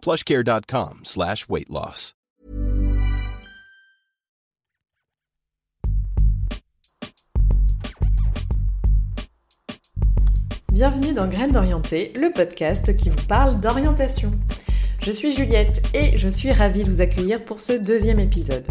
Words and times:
plushcare.com. 0.00 1.02
Bienvenue 10.72 11.12
dans 11.12 11.26
Graines 11.26 11.52
d'Orienté, 11.52 12.12
le 12.16 12.32
podcast 12.32 12.96
qui 12.96 13.10
vous 13.10 13.26
parle 13.28 13.60
d'orientation. 13.60 14.30
Je 15.02 15.12
suis 15.12 15.32
Juliette 15.32 15.82
et 15.94 16.16
je 16.16 16.28
suis 16.28 16.52
ravie 16.52 16.84
de 16.84 16.90
vous 16.90 17.00
accueillir 17.00 17.44
pour 17.44 17.60
ce 17.60 17.72
deuxième 17.72 18.20
épisode. 18.20 18.66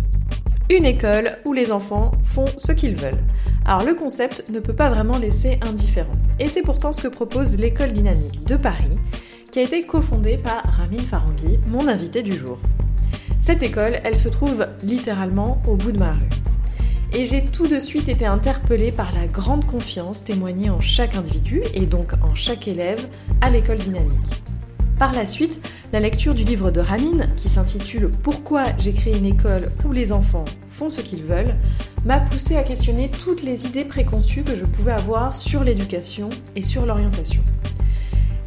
Une 0.70 0.86
école 0.86 1.40
où 1.46 1.54
les 1.54 1.72
enfants 1.72 2.12
font 2.24 2.46
ce 2.58 2.72
qu'ils 2.72 2.96
veulent. 2.96 3.24
Alors 3.66 3.84
le 3.84 3.96
concept 3.96 4.50
ne 4.50 4.60
peut 4.60 4.76
pas 4.76 4.90
vraiment 4.90 5.18
laisser 5.18 5.60
indifférent. 5.62 6.12
Et 6.40 6.48
c'est 6.48 6.62
pourtant 6.62 6.94
ce 6.94 7.02
que 7.02 7.08
propose 7.08 7.56
l'école 7.56 7.94
dynamique 7.94 8.46
de 8.46 8.56
Paris, 8.56 8.98
qui 9.52 9.60
a 9.60 9.64
été 9.64 9.86
cofondée 9.86 10.38
par 10.38 10.64
Ramin 10.64 11.06
Farangui, 11.06 11.60
mon 11.68 11.88
invité 11.88 12.22
du 12.22 12.38
jour. 12.38 12.60
Cette 13.40 13.64
école, 13.64 14.00
elle 14.04 14.18
se 14.18 14.30
trouve 14.30 14.68
littéralement 14.84 15.62
au 15.68 15.76
bout 15.76 15.92
de 15.92 16.00
ma 16.00 16.12
rue. 16.12 16.30
Et 17.14 17.26
j'ai 17.26 17.44
tout 17.44 17.68
de 17.68 17.80
suite 17.80 18.08
été 18.08 18.28
interpellée 18.28 18.92
par 18.92 19.12
la 19.14 19.26
grande 19.26 19.66
confiance 19.66 20.24
témoignée 20.24 20.70
en 20.70 20.80
chaque 20.80 21.16
individu 21.16 21.64
et 21.74 21.88
donc 21.88 22.14
en 22.22 22.36
chaque 22.36 22.68
élève 22.68 23.08
à 23.42 23.50
l'école 23.50 23.80
dynamique. 23.80 24.44
Par 25.00 25.14
la 25.14 25.26
suite, 25.26 25.60
la 25.92 26.00
lecture 26.00 26.36
du 26.36 26.44
livre 26.44 26.70
de 26.70 26.82
Ramin, 26.82 27.28
qui 27.36 27.50
s'intitule 27.50 28.12
Pourquoi 28.22 28.66
j'ai 28.78 28.94
créé 28.94 29.18
une 29.18 29.26
école 29.26 29.70
où 29.86 29.92
les 29.92 30.12
enfants 30.12 30.46
font 30.70 30.92
ce 30.92 31.02
qu'ils 31.02 31.24
veulent, 31.24 31.56
m'a 32.06 32.20
poussé 32.20 32.58
à 32.58 32.64
questionner 32.64 33.10
toutes 33.10 33.42
les 33.42 33.66
idées 33.66 33.86
préconçues 33.86 34.44
que 34.44 34.56
je 34.56 34.66
pouvais 34.66 34.92
avoir 34.92 35.36
sur 35.36 35.64
l'éducation 35.64 36.30
et 36.56 36.64
sur 36.64 36.86
l'orientation. 36.86 37.42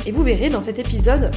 Et 0.05 0.11
vous 0.11 0.25
verrez 0.25 0.51
dans 0.51 0.61
cet 0.61 0.81
épisode, 0.81 1.31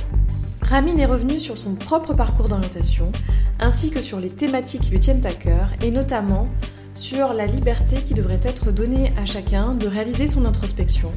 Ramin 0.63 0.95
est 0.95 1.05
revenu 1.05 1.39
sur 1.39 1.55
son 1.55 1.75
propre 1.75 2.15
parcours 2.15 2.49
d'orientation, 2.49 3.11
ainsi 3.59 3.91
que 3.91 4.01
sur 4.01 4.19
les 4.19 4.31
thématiques 4.31 4.81
qui 4.81 4.89
lui 4.89 4.99
tiennent 4.99 5.25
à 5.25 5.33
cœur, 5.33 5.69
et 5.83 5.91
notamment 5.91 6.49
sur 6.95 7.35
la 7.35 7.45
liberté 7.45 7.97
qui 7.97 8.15
devrait 8.15 8.39
être 8.43 8.71
donnée 8.71 9.13
à 9.17 9.25
chacun 9.27 9.75
de 9.75 9.85
réaliser 9.85 10.25
son 10.25 10.45
introspection, 10.45 11.11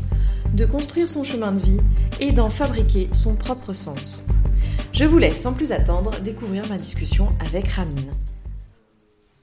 de 0.52 0.66
construire 0.66 1.08
son 1.08 1.24
chemin 1.24 1.52
de 1.52 1.60
vie 1.60 1.78
et 2.20 2.32
d'en 2.32 2.50
fabriquer 2.50 3.08
son 3.12 3.34
propre 3.34 3.72
sens. 3.72 4.24
Je 4.92 5.06
vous 5.06 5.18
laisse 5.18 5.40
sans 5.40 5.54
plus 5.54 5.72
attendre 5.72 6.20
découvrir 6.20 6.68
ma 6.68 6.76
discussion 6.76 7.28
avec 7.40 7.66
Ramin. 7.68 8.10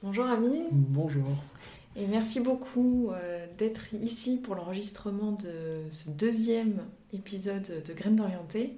Bonjour 0.02 0.26
Ramin. 0.26 0.68
Bonjour. 0.70 1.26
Et 1.96 2.06
merci 2.06 2.38
beaucoup 2.38 3.10
euh, 3.10 3.46
d'être 3.58 3.92
ici 3.94 4.36
pour 4.36 4.54
l'enregistrement 4.54 5.32
de 5.32 5.90
ce 5.90 6.10
deuxième 6.10 6.82
épisode 7.12 7.82
de 7.86 7.92
Graines 7.92 8.16
d'Orienté. 8.16 8.74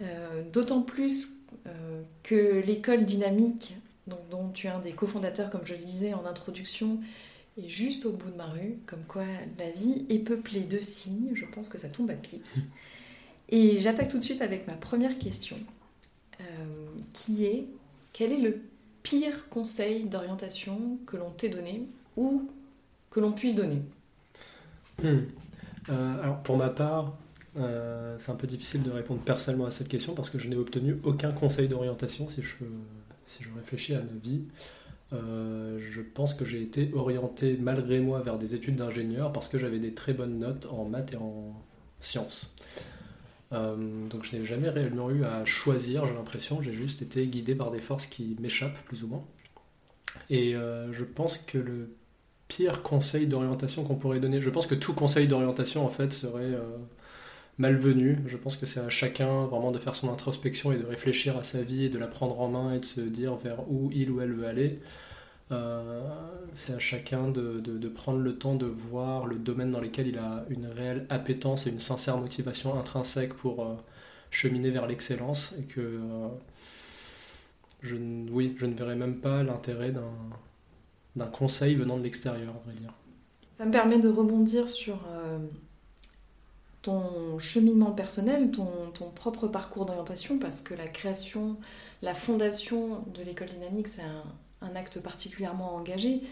Euh, 0.00 0.42
d'autant 0.52 0.82
plus 0.82 1.34
euh, 1.66 2.02
que 2.22 2.62
l'école 2.64 3.04
dynamique 3.04 3.74
dont 4.30 4.48
tu 4.54 4.66
es 4.66 4.70
un 4.70 4.78
des 4.78 4.92
cofondateurs, 4.92 5.50
comme 5.50 5.66
je 5.66 5.74
le 5.74 5.80
disais 5.80 6.14
en 6.14 6.24
introduction, 6.24 7.00
est 7.58 7.68
juste 7.68 8.06
au 8.06 8.12
bout 8.12 8.30
de 8.30 8.36
ma 8.36 8.46
rue, 8.46 8.78
comme 8.86 9.02
quoi 9.06 9.24
la 9.58 9.70
vie 9.70 10.06
est 10.08 10.20
peuplée 10.20 10.62
de 10.62 10.78
signes, 10.78 11.32
je 11.34 11.44
pense 11.44 11.68
que 11.68 11.78
ça 11.78 11.88
tombe 11.88 12.10
à 12.10 12.14
pic. 12.14 12.42
Et 13.50 13.80
j'attaque 13.80 14.08
tout 14.08 14.18
de 14.18 14.24
suite 14.24 14.42
avec 14.42 14.66
ma 14.66 14.74
première 14.74 15.18
question, 15.18 15.56
euh, 16.40 16.44
qui 17.12 17.44
est 17.44 17.66
quel 18.12 18.32
est 18.32 18.38
le 18.38 18.60
pire 19.02 19.48
conseil 19.48 20.04
d'orientation 20.04 20.98
que 21.06 21.16
l'on 21.16 21.30
t'ait 21.30 21.48
donné 21.48 21.82
ou 22.16 22.50
que 23.10 23.20
l'on 23.20 23.32
puisse 23.32 23.54
donner? 23.54 23.80
Hmm. 25.02 25.20
euh, 25.88 26.22
Alors 26.22 26.42
pour 26.42 26.56
ma 26.56 26.68
part, 26.68 27.16
euh, 27.58 28.16
c'est 28.18 28.30
un 28.30 28.36
peu 28.36 28.46
difficile 28.46 28.82
de 28.82 28.90
répondre 28.90 29.20
personnellement 29.20 29.66
à 29.66 29.70
cette 29.70 29.88
question 29.88 30.14
parce 30.14 30.30
que 30.30 30.38
je 30.38 30.48
n'ai 30.48 30.56
obtenu 30.56 30.98
aucun 31.02 31.32
conseil 31.32 31.68
d'orientation, 31.68 32.28
si 32.28 32.42
je 32.42 32.54
si 33.26 33.42
je 33.42 33.48
réfléchis 33.54 33.94
à 33.94 33.98
ma 33.98 34.18
vie, 34.22 34.42
euh, 35.12 35.78
je 35.78 36.00
pense 36.00 36.34
que 36.34 36.44
j'ai 36.46 36.62
été 36.62 36.90
orienté 36.94 37.58
malgré 37.60 38.00
moi 38.00 38.20
vers 38.20 38.38
des 38.38 38.54
études 38.54 38.76
d'ingénieur 38.76 39.32
parce 39.32 39.48
que 39.48 39.58
j'avais 39.58 39.78
des 39.78 39.92
très 39.92 40.14
bonnes 40.14 40.38
notes 40.38 40.66
en 40.70 40.84
maths 40.84 41.12
et 41.12 41.16
en 41.16 41.52
sciences. 42.00 42.54
Euh, 43.52 44.08
donc 44.08 44.24
je 44.24 44.36
n'ai 44.36 44.44
jamais 44.44 44.70
réellement 44.70 45.10
eu 45.10 45.24
à 45.24 45.44
choisir, 45.44 46.06
j'ai 46.06 46.14
l'impression, 46.14 46.62
j'ai 46.62 46.72
juste 46.72 47.02
été 47.02 47.26
guidé 47.26 47.54
par 47.54 47.70
des 47.70 47.80
forces 47.80 48.06
qui 48.06 48.36
m'échappent 48.40 48.82
plus 48.84 49.04
ou 49.04 49.08
moins. 49.08 49.24
Et 50.30 50.54
je 50.54 51.04
pense 51.04 51.38
que 51.38 51.58
le 51.58 51.94
pire 52.48 52.82
conseil 52.82 53.26
d'orientation 53.26 53.84
qu'on 53.84 53.96
pourrait 53.96 54.20
donner, 54.20 54.40
je 54.40 54.50
pense 54.50 54.66
que 54.66 54.74
tout 54.74 54.94
conseil 54.94 55.28
d'orientation 55.28 55.84
en 55.84 55.90
fait 55.90 56.12
serait 56.12 56.54
malvenu. 57.58 58.18
Je 58.26 58.36
pense 58.36 58.56
que 58.56 58.66
c'est 58.66 58.80
à 58.80 58.88
chacun 58.88 59.46
vraiment 59.46 59.70
de 59.70 59.78
faire 59.78 59.94
son 59.94 60.10
introspection 60.10 60.72
et 60.72 60.76
de 60.76 60.84
réfléchir 60.84 61.36
à 61.36 61.42
sa 61.42 61.62
vie 61.62 61.84
et 61.84 61.88
de 61.88 61.98
la 61.98 62.06
prendre 62.06 62.40
en 62.40 62.48
main 62.48 62.74
et 62.74 62.80
de 62.80 62.84
se 62.84 63.00
dire 63.00 63.36
vers 63.36 63.70
où 63.70 63.90
il 63.92 64.10
ou 64.10 64.20
elle 64.20 64.32
veut 64.32 64.46
aller. 64.46 64.80
Euh, 65.50 66.06
c'est 66.54 66.74
à 66.74 66.78
chacun 66.78 67.28
de, 67.28 67.58
de, 67.58 67.88
prendre 67.88 68.18
le 68.18 68.36
temps 68.36 68.54
de 68.54 68.66
voir 68.66 69.26
le 69.26 69.36
domaine 69.36 69.70
dans 69.70 69.80
lequel 69.80 70.06
il 70.06 70.18
a 70.18 70.44
une 70.50 70.66
réelle 70.66 71.06
appétence 71.08 71.66
et 71.66 71.70
une 71.70 71.78
sincère 71.78 72.18
motivation 72.18 72.78
intrinsèque 72.78 73.32
pour 73.32 73.64
euh, 73.64 73.74
cheminer 74.30 74.70
vers 74.70 74.86
l'excellence 74.86 75.54
et 75.58 75.62
que 75.62 75.80
euh, 75.80 76.28
je, 77.80 77.96
oui, 78.30 78.56
je 78.58 78.66
ne 78.66 78.74
verrais 78.74 78.96
même 78.96 79.16
pas 79.16 79.42
l'intérêt 79.42 79.90
d'un 81.16 81.26
conseil 81.26 81.76
venant 81.76 81.96
de 81.96 82.02
l'extérieur, 82.02 82.54
à 82.54 82.68
vrai 82.68 82.74
dire. 82.78 82.92
Ça 83.54 83.64
me 83.64 83.72
permet 83.72 83.98
de 83.98 84.08
rebondir 84.08 84.68
sur 84.68 84.98
ton 86.88 87.38
cheminement 87.38 87.90
personnel, 87.90 88.50
ton, 88.50 89.10
propre 89.14 89.46
parcours 89.46 89.84
d'orientation, 89.84 90.38
parce 90.38 90.62
que 90.62 90.72
la 90.72 90.86
création, 90.86 91.58
la 92.00 92.14
fondation 92.14 93.04
de 93.14 93.22
l'école 93.22 93.48
dynamique, 93.48 93.88
c'est 93.88 94.02
un, 94.62 94.74
acte 94.74 94.98
particulièrement 95.00 95.74
engagé. 95.74 96.22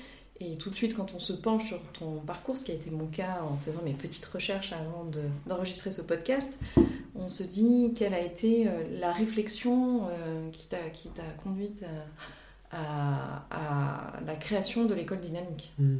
Et 0.40 0.56
tout 0.56 0.70
de 0.70 0.74
suite, 0.74 0.94
quand 0.94 1.14
on 1.14 1.20
se 1.20 1.34
penche 1.34 1.66
sur 1.66 1.80
ton 1.92 2.20
parcours, 2.20 2.56
ce 2.56 2.64
qui 2.64 2.72
a 2.72 2.74
été 2.74 2.90
mon 2.90 3.06
cas 3.06 3.42
en 3.42 3.58
faisant 3.58 3.82
mes 3.82 3.92
petites 3.92 4.24
recherches 4.24 4.72
avant 4.72 5.06
d'enregistrer 5.46 5.90
ce 5.90 6.00
podcast, 6.00 6.58
on 7.14 7.28
se 7.28 7.42
dit 7.42 7.92
quelle 7.94 8.14
a 8.14 8.20
été 8.20 8.66
euh, 8.66 8.98
la 8.98 9.12
réflexion 9.12 10.08
euh, 10.08 10.50
qui 10.50 10.68
t'a 10.68 11.22
conduite 11.44 11.84
à, 12.70 13.44
à, 13.50 14.20
la 14.26 14.36
création 14.36 14.86
de 14.86 14.94
l'école 14.94 15.20
dynamique. 15.20 15.72
Hmm. 15.78 15.98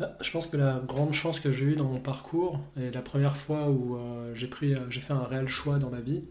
Bah, 0.00 0.16
je 0.22 0.30
pense 0.30 0.46
que 0.46 0.56
la 0.56 0.80
grande 0.88 1.12
chance 1.12 1.40
que 1.40 1.52
j'ai 1.52 1.66
eue 1.66 1.76
dans 1.76 1.84
mon 1.84 2.00
parcours, 2.00 2.58
et 2.80 2.90
la 2.90 3.02
première 3.02 3.36
fois 3.36 3.68
où 3.68 3.96
euh, 3.96 4.34
j'ai 4.34 4.46
pris, 4.46 4.72
euh, 4.72 4.78
j'ai 4.88 5.02
fait 5.02 5.12
un 5.12 5.24
réel 5.24 5.46
choix 5.46 5.78
dans 5.78 5.90
ma 5.90 6.00
vie, 6.00 6.22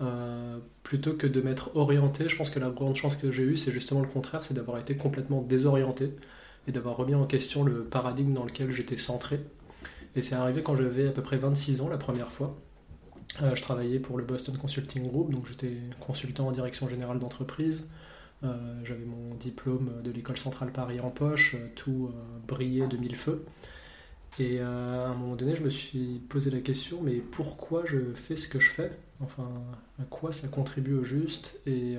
euh, 0.00 0.58
plutôt 0.82 1.12
que 1.12 1.28
de 1.28 1.40
m'être 1.40 1.76
orienté, 1.76 2.28
je 2.28 2.36
pense 2.36 2.50
que 2.50 2.58
la 2.58 2.68
grande 2.68 2.96
chance 2.96 3.14
que 3.14 3.30
j'ai 3.30 3.44
eue, 3.44 3.56
c'est 3.56 3.70
justement 3.70 4.00
le 4.00 4.08
contraire, 4.08 4.42
c'est 4.42 4.54
d'avoir 4.54 4.78
été 4.78 4.96
complètement 4.96 5.40
désorienté 5.40 6.16
et 6.66 6.72
d'avoir 6.72 6.96
remis 6.96 7.14
en 7.14 7.26
question 7.26 7.62
le 7.62 7.84
paradigme 7.84 8.34
dans 8.34 8.44
lequel 8.44 8.72
j'étais 8.72 8.96
centré. 8.96 9.38
Et 10.16 10.22
c'est 10.22 10.34
arrivé 10.34 10.62
quand 10.62 10.74
j'avais 10.74 11.06
à 11.06 11.12
peu 11.12 11.22
près 11.22 11.36
26 11.36 11.82
ans 11.82 11.88
la 11.88 11.98
première 11.98 12.32
fois. 12.32 12.58
je 13.54 13.62
travaillais 13.62 14.00
pour 14.00 14.18
le 14.18 14.24
Boston 14.24 14.58
Consulting 14.58 15.06
Group, 15.06 15.30
donc 15.30 15.46
j'étais 15.46 15.74
consultant 16.00 16.48
en 16.48 16.52
direction 16.52 16.88
générale 16.88 17.20
d'entreprise. 17.20 17.84
Euh, 18.44 18.84
j'avais 18.84 19.04
mon 19.04 19.34
diplôme 19.34 20.02
de 20.02 20.10
l'école 20.10 20.36
centrale 20.36 20.70
Paris 20.70 21.00
en 21.00 21.10
poche, 21.10 21.54
euh, 21.54 21.68
tout 21.74 22.10
euh, 22.10 22.38
brillé 22.46 22.86
de 22.86 22.96
mille 22.96 23.16
feux. 23.16 23.44
Et 24.38 24.60
à 24.60 24.68
un 24.68 25.14
moment 25.14 25.34
donné, 25.34 25.56
je 25.56 25.62
me 25.62 25.70
suis 25.70 26.20
posé 26.28 26.50
la 26.50 26.60
question, 26.60 27.00
mais 27.02 27.14
pourquoi 27.14 27.86
je 27.86 28.12
fais 28.14 28.36
ce 28.36 28.48
que 28.48 28.60
je 28.60 28.68
fais? 28.68 28.92
Enfin, 29.20 29.48
à 29.98 30.04
quoi 30.04 30.30
ça 30.30 30.46
contribue 30.48 30.92
au 30.92 31.02
juste? 31.04 31.58
Et 31.66 31.96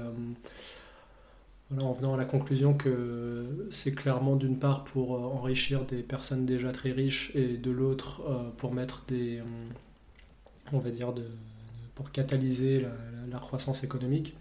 en 1.75 1.93
venant 1.93 2.13
à 2.13 2.17
la 2.17 2.25
conclusion 2.25 2.75
que 2.75 3.67
c'est 3.71 3.95
clairement 3.95 4.35
d'une 4.35 4.59
part 4.59 4.83
pour 4.83 5.13
enrichir 5.13 5.83
des 5.85 6.03
personnes 6.03 6.45
déjà 6.45 6.71
très 6.71 6.91
riches 6.91 7.31
et 7.33 7.57
de 7.57 7.71
l'autre 7.71 8.21
pour 8.57 8.71
mettre 8.71 9.03
des, 9.07 9.41
on 10.71 10.77
va 10.77 10.91
dire, 10.91 11.13
de, 11.13 11.25
pour 11.95 12.11
catalyser 12.11 12.85
la 13.31 13.39
croissance 13.39 13.83
économique 13.83 14.35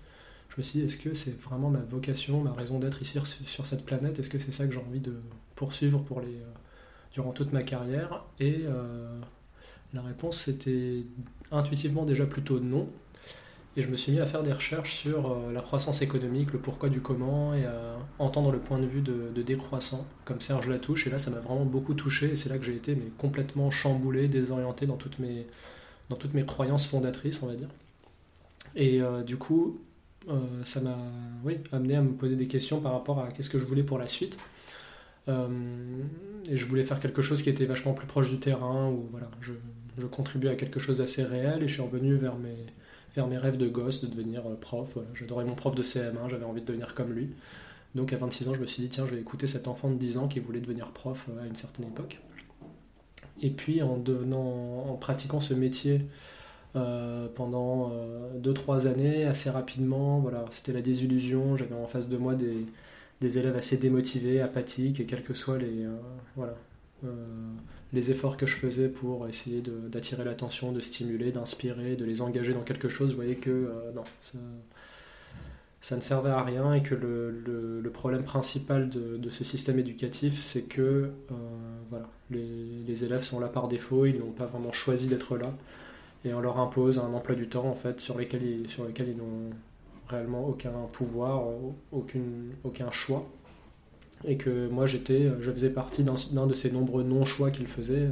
je 0.56 0.62
me 0.62 0.64
suis 0.64 0.78
dit, 0.78 0.86
est-ce 0.86 0.96
que 0.96 1.12
c'est 1.12 1.38
vraiment 1.42 1.68
ma 1.68 1.80
vocation, 1.80 2.40
ma 2.40 2.52
raison 2.52 2.78
d'être 2.78 3.02
ici 3.02 3.18
sur 3.44 3.66
cette 3.66 3.84
planète? 3.84 4.18
Est-ce 4.18 4.30
que 4.30 4.38
c'est 4.38 4.52
ça 4.52 4.66
que 4.66 4.72
j'ai 4.72 4.80
envie 4.80 5.00
de 5.00 5.14
poursuivre 5.54 5.98
pour 6.00 6.22
les, 6.22 6.28
euh, 6.28 6.54
durant 7.12 7.32
toute 7.32 7.52
ma 7.52 7.62
carrière? 7.62 8.24
Et 8.40 8.62
euh, 8.64 9.20
la 9.92 10.00
réponse, 10.00 10.40
c'était 10.40 11.04
intuitivement 11.52 12.06
déjà 12.06 12.24
plutôt 12.24 12.58
non. 12.58 12.88
Et 13.76 13.82
je 13.82 13.88
me 13.88 13.96
suis 13.96 14.12
mis 14.12 14.18
à 14.18 14.24
faire 14.24 14.42
des 14.42 14.52
recherches 14.54 14.94
sur 14.94 15.30
euh, 15.30 15.52
la 15.52 15.60
croissance 15.60 16.00
économique, 16.00 16.54
le 16.54 16.58
pourquoi 16.58 16.88
du 16.88 17.02
comment, 17.02 17.52
et 17.52 17.66
à 17.66 17.98
entendre 18.18 18.50
le 18.50 18.58
point 18.58 18.78
de 18.78 18.86
vue 18.86 19.02
de, 19.02 19.42
décroissant, 19.42 20.06
comme 20.24 20.40
Serge 20.40 20.68
Latouche. 20.68 21.06
Et 21.06 21.10
là, 21.10 21.18
ça 21.18 21.30
m'a 21.30 21.40
vraiment 21.40 21.66
beaucoup 21.66 21.92
touché, 21.92 22.30
et 22.30 22.36
c'est 22.36 22.48
là 22.48 22.56
que 22.56 22.64
j'ai 22.64 22.76
été 22.76 22.96
complètement 23.18 23.70
chamboulé, 23.70 24.26
désorienté 24.28 24.86
dans 24.86 24.96
toutes, 24.96 25.18
mes, 25.18 25.46
dans 26.08 26.16
toutes 26.16 26.32
mes 26.32 26.46
croyances 26.46 26.86
fondatrices, 26.86 27.42
on 27.42 27.46
va 27.46 27.56
dire. 27.56 27.68
Et 28.74 29.00
du 29.26 29.36
coup, 29.38 29.78
euh, 30.28 30.64
ça 30.64 30.80
m'a 30.80 30.96
amené 31.72 31.96
à 31.96 32.02
me 32.02 32.12
poser 32.12 32.36
des 32.36 32.46
questions 32.46 32.80
par 32.80 32.92
rapport 32.92 33.20
à 33.20 33.28
qu'est-ce 33.28 33.50
que 33.50 33.58
je 33.58 33.64
voulais 33.64 33.84
pour 33.84 33.98
la 33.98 34.08
suite. 34.08 34.38
et 35.28 36.56
je 36.56 36.66
voulais 36.66 36.84
faire 36.84 37.00
quelque 37.00 37.22
chose 37.22 37.42
qui 37.42 37.50
était 37.50 37.66
vachement 37.66 37.94
plus 37.94 38.06
proche 38.06 38.30
du 38.30 38.38
terrain, 38.38 38.88
où 38.90 39.08
voilà, 39.10 39.28
je, 39.40 39.52
contribuais 40.06 40.50
à 40.50 40.56
quelque 40.56 40.78
chose 40.78 40.98
d'assez 40.98 41.24
réel, 41.24 41.62
et 41.62 41.68
je 41.68 41.74
suis 41.74 41.82
revenu 41.82 42.14
vers 42.14 42.36
mes 42.36 42.66
vers 43.16 43.26
mes 43.26 43.38
rêves 43.38 43.56
de 43.56 43.66
gosse, 43.66 44.02
de 44.02 44.06
devenir 44.06 44.46
euh, 44.46 44.54
prof. 44.54 44.98
J'adorais 45.14 45.44
mon 45.44 45.54
prof 45.54 45.74
de 45.74 45.82
CM1, 45.82 46.28
j'avais 46.28 46.44
envie 46.44 46.60
de 46.60 46.66
devenir 46.66 46.94
comme 46.94 47.12
lui. 47.12 47.30
Donc 47.94 48.12
à 48.12 48.18
26 48.18 48.48
ans, 48.48 48.54
je 48.54 48.60
me 48.60 48.66
suis 48.66 48.82
dit, 48.82 48.90
tiens, 48.90 49.06
je 49.06 49.14
vais 49.14 49.20
écouter 49.20 49.46
cet 49.46 49.66
enfant 49.68 49.90
de 49.90 49.96
10 49.96 50.18
ans 50.18 50.28
qui 50.28 50.38
voulait 50.38 50.60
devenir 50.60 50.90
prof 50.90 51.26
euh, 51.30 51.42
à 51.42 51.46
une 51.46 51.56
certaine 51.56 51.86
époque. 51.86 52.20
Et 53.42 53.50
puis 53.50 53.82
en, 53.82 53.96
devenant, 53.96 54.86
en 54.88 54.94
pratiquant 54.94 55.40
ce 55.40 55.54
métier 55.54 56.02
euh, 56.76 57.28
pendant 57.34 57.92
2-3 58.42 58.86
années, 58.86 59.24
assez 59.24 59.50
rapidement, 59.50 60.20
voilà, 60.20 60.44
c'était 60.50 60.72
la 60.72 60.82
désillusion, 60.82 61.56
j'avais 61.56 61.74
en 61.74 61.86
face 61.86 62.08
de 62.08 62.16
moi 62.16 62.34
des, 62.34 62.66
des, 63.20 63.38
élèves 63.38 63.56
assez 63.56 63.76
démotivés, 63.78 64.40
apathiques, 64.40 65.00
et 65.00 65.06
quels 65.06 65.22
que 65.22 65.34
soient 65.34 65.58
les, 65.58 65.86
voilà, 66.36 66.54
les 67.92 68.10
efforts 68.10 68.36
que 68.36 68.46
je 68.46 68.56
faisais 68.56 68.88
pour 68.88 69.28
essayer 69.28 69.62
d'attirer 69.62 70.24
l'attention, 70.24 70.72
de 70.72 70.80
stimuler, 70.80 71.32
d'inspirer, 71.32 71.96
de 71.96 72.04
les 72.04 72.20
engager 72.20 72.52
dans 72.52 72.62
quelque 72.62 72.88
chose, 72.88 73.10
je 73.10 73.16
voyais 73.16 73.36
que 73.36 73.50
euh, 73.50 73.92
non, 73.94 74.04
ça, 75.80 75.96
ne 75.96 76.00
servait 76.00 76.30
à 76.30 76.42
rien 76.42 76.72
et 76.74 76.82
que 76.82 76.94
le, 76.94 77.90
problème 77.92 78.24
principal 78.24 78.90
de, 78.90 79.30
ce 79.30 79.42
système 79.44 79.78
éducatif, 79.78 80.40
c'est 80.40 80.62
que 80.62 80.82
euh, 80.82 81.34
voilà, 81.90 82.08
les, 82.30 83.04
élèves 83.04 83.22
sont 83.22 83.40
là 83.40 83.48
par 83.48 83.68
défaut, 83.68 84.04
ils 84.04 84.18
n'ont 84.18 84.32
pas 84.32 84.46
vraiment 84.46 84.72
choisi 84.72 85.06
d'être 85.06 85.36
là 85.36 85.54
et 86.24 86.34
on 86.34 86.40
leur 86.40 86.58
impose 86.58 86.98
un 86.98 87.12
emploi 87.12 87.34
du 87.34 87.48
temps 87.48 87.66
en 87.66 87.74
fait 87.74 88.00
sur 88.00 88.18
lequel 88.18 88.42
ils, 88.42 88.70
sur 88.70 88.86
ils 88.88 89.16
n'ont 89.16 89.50
réellement 90.08 90.48
aucun 90.48 90.72
pouvoir, 90.92 91.44
aucune, 91.92 92.52
aucun 92.64 92.90
choix 92.90 93.26
et 94.24 94.36
que 94.36 94.68
moi 94.68 94.86
j'étais, 94.86 95.30
je 95.40 95.50
faisais 95.52 95.70
partie 95.70 96.02
d'un 96.04 96.46
de 96.46 96.54
ces 96.54 96.70
nombreux 96.70 97.02
non-choix 97.02 97.50
qu'ils 97.50 97.66
faisaient. 97.66 98.08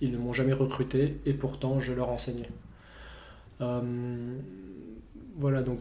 Ils 0.00 0.10
ne 0.10 0.18
m'ont 0.18 0.32
jamais 0.32 0.52
recruté 0.52 1.20
et 1.24 1.32
pourtant 1.32 1.80
je 1.80 1.92
leur 1.92 2.10
enseignais. 2.10 2.50
Euh, 3.60 4.36
voilà, 5.38 5.62
donc 5.62 5.80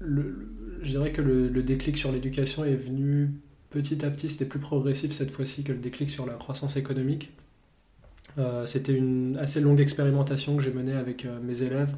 je 0.00 0.90
dirais 0.90 1.12
que 1.12 1.22
le, 1.22 1.62
déclic 1.62 1.96
sur 1.96 2.12
l'éducation 2.12 2.64
est 2.64 2.76
venu 2.76 3.30
petit 3.70 4.04
à 4.04 4.10
petit, 4.10 4.28
c'était 4.28 4.44
plus 4.44 4.60
progressif 4.60 5.12
cette 5.12 5.30
fois-ci 5.30 5.64
que 5.64 5.72
le 5.72 5.78
déclic 5.78 6.10
sur 6.10 6.26
la 6.26 6.34
croissance 6.34 6.76
économique. 6.76 7.32
Euh, 8.38 8.66
c'était 8.66 8.94
une 8.94 9.36
assez 9.38 9.60
longue 9.60 9.80
expérimentation 9.80 10.56
que 10.56 10.62
j'ai 10.62 10.72
menée 10.72 10.94
avec 10.94 11.24
euh, 11.24 11.38
mes 11.40 11.62
élèves 11.62 11.94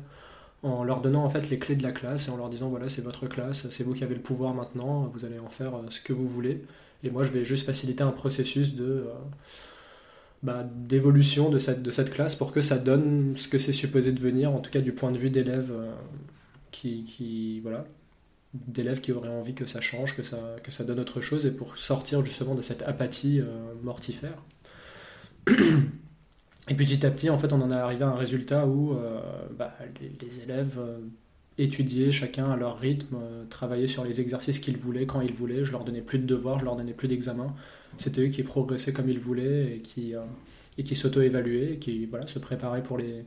en 0.62 0.84
leur 0.84 1.00
donnant 1.00 1.24
en 1.24 1.30
fait 1.30 1.48
les 1.48 1.58
clés 1.58 1.76
de 1.76 1.82
la 1.82 1.92
classe 1.92 2.28
et 2.28 2.30
en 2.30 2.36
leur 2.36 2.48
disant 2.48 2.68
voilà 2.68 2.88
c'est 2.88 3.02
votre 3.02 3.26
classe, 3.26 3.68
c'est 3.70 3.84
vous 3.84 3.94
qui 3.94 4.04
avez 4.04 4.14
le 4.14 4.20
pouvoir 4.20 4.54
maintenant, 4.54 5.10
vous 5.14 5.24
allez 5.24 5.38
en 5.38 5.48
faire 5.48 5.72
ce 5.88 6.00
que 6.00 6.12
vous 6.12 6.28
voulez. 6.28 6.64
Et 7.02 7.10
moi, 7.10 7.24
je 7.24 7.32
vais 7.32 7.44
juste 7.44 7.66
faciliter 7.66 8.02
un 8.02 8.10
processus 8.10 8.74
euh, 8.80 9.04
bah, 10.42 10.66
d'évolution 10.74 11.50
de 11.50 11.58
cette, 11.58 12.10
classe 12.10 12.34
pour 12.34 12.52
que 12.52 12.60
ça 12.60 12.78
donne 12.78 13.36
ce 13.36 13.48
que 13.48 13.58
c'est 13.58 13.72
supposé 13.72 14.12
devenir, 14.12 14.52
en 14.52 14.60
tout 14.60 14.70
cas 14.70 14.80
du 14.80 14.92
point 14.92 15.12
de 15.12 15.18
vue 15.18 15.30
d'élèves 15.30 15.72
euh, 15.72 15.92
qui, 16.70 17.60
voilà, 17.62 17.86
d'élèves 18.54 19.00
qui 19.00 19.12
auraient 19.12 19.28
envie 19.28 19.54
que 19.54 19.66
ça 19.66 19.80
change, 19.80 20.16
que 20.16 20.22
ça, 20.22 20.84
donne 20.84 21.00
autre 21.00 21.20
chose, 21.20 21.46
et 21.46 21.50
pour 21.50 21.78
sortir 21.78 22.24
justement 22.24 22.54
de 22.54 22.62
cette 22.62 22.82
apathie 22.82 23.40
euh, 23.40 23.74
mortifère. 23.82 24.42
Et 26.68 26.74
petit 26.74 27.04
à 27.06 27.10
petit, 27.10 27.30
en 27.30 27.38
fait, 27.38 27.52
on 27.52 27.60
en 27.62 27.70
est 27.70 27.76
arrivé 27.76 28.04
à 28.04 28.08
un 28.08 28.16
résultat 28.16 28.66
où 28.66 28.96
bah, 29.56 29.74
les, 30.20 30.40
élèves 30.40 30.80
étudier 31.58 32.12
chacun 32.12 32.50
à 32.50 32.56
leur 32.56 32.78
rythme, 32.78 33.16
euh, 33.16 33.44
travailler 33.48 33.86
sur 33.86 34.04
les 34.04 34.20
exercices 34.20 34.58
qu'ils 34.58 34.76
voulaient 34.76 35.06
quand 35.06 35.20
ils 35.20 35.32
voulaient. 35.32 35.64
Je 35.64 35.72
leur 35.72 35.84
donnais 35.84 36.02
plus 36.02 36.18
de 36.18 36.26
devoirs, 36.26 36.58
je 36.58 36.64
leur 36.64 36.76
donnais 36.76 36.92
plus 36.92 37.08
d'examens. 37.08 37.54
C'était 37.96 38.22
eux 38.22 38.28
qui 38.28 38.42
progressaient 38.42 38.92
comme 38.92 39.08
ils 39.08 39.18
voulaient 39.18 39.76
et 39.76 39.78
qui, 39.78 40.14
euh, 40.14 40.20
qui 40.76 40.94
s'auto-évaluaient 40.94 41.74
et 41.74 41.78
qui 41.78 42.06
voilà, 42.06 42.26
se 42.26 42.38
préparaient 42.38 42.82
pour, 42.82 42.98
les, 42.98 43.24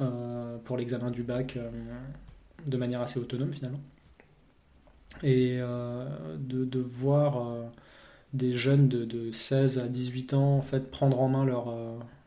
euh, 0.00 0.58
pour 0.64 0.76
l'examen 0.76 1.10
du 1.10 1.22
bac 1.22 1.58
de 2.66 2.76
manière 2.76 3.00
assez 3.00 3.18
autonome 3.18 3.52
finalement. 3.52 3.80
Et 5.22 5.58
de, 5.58 6.78
voir 6.80 7.72
des 8.32 8.52
jeunes 8.52 8.88
de, 8.88 9.04
de, 9.04 9.32
16 9.32 9.78
à 9.78 9.88
18 9.88 10.34
ans 10.34 10.56
en 10.58 10.62
fait 10.62 10.90
prendre 10.90 11.20
en 11.20 11.28
main 11.28 11.44
leur, 11.44 11.74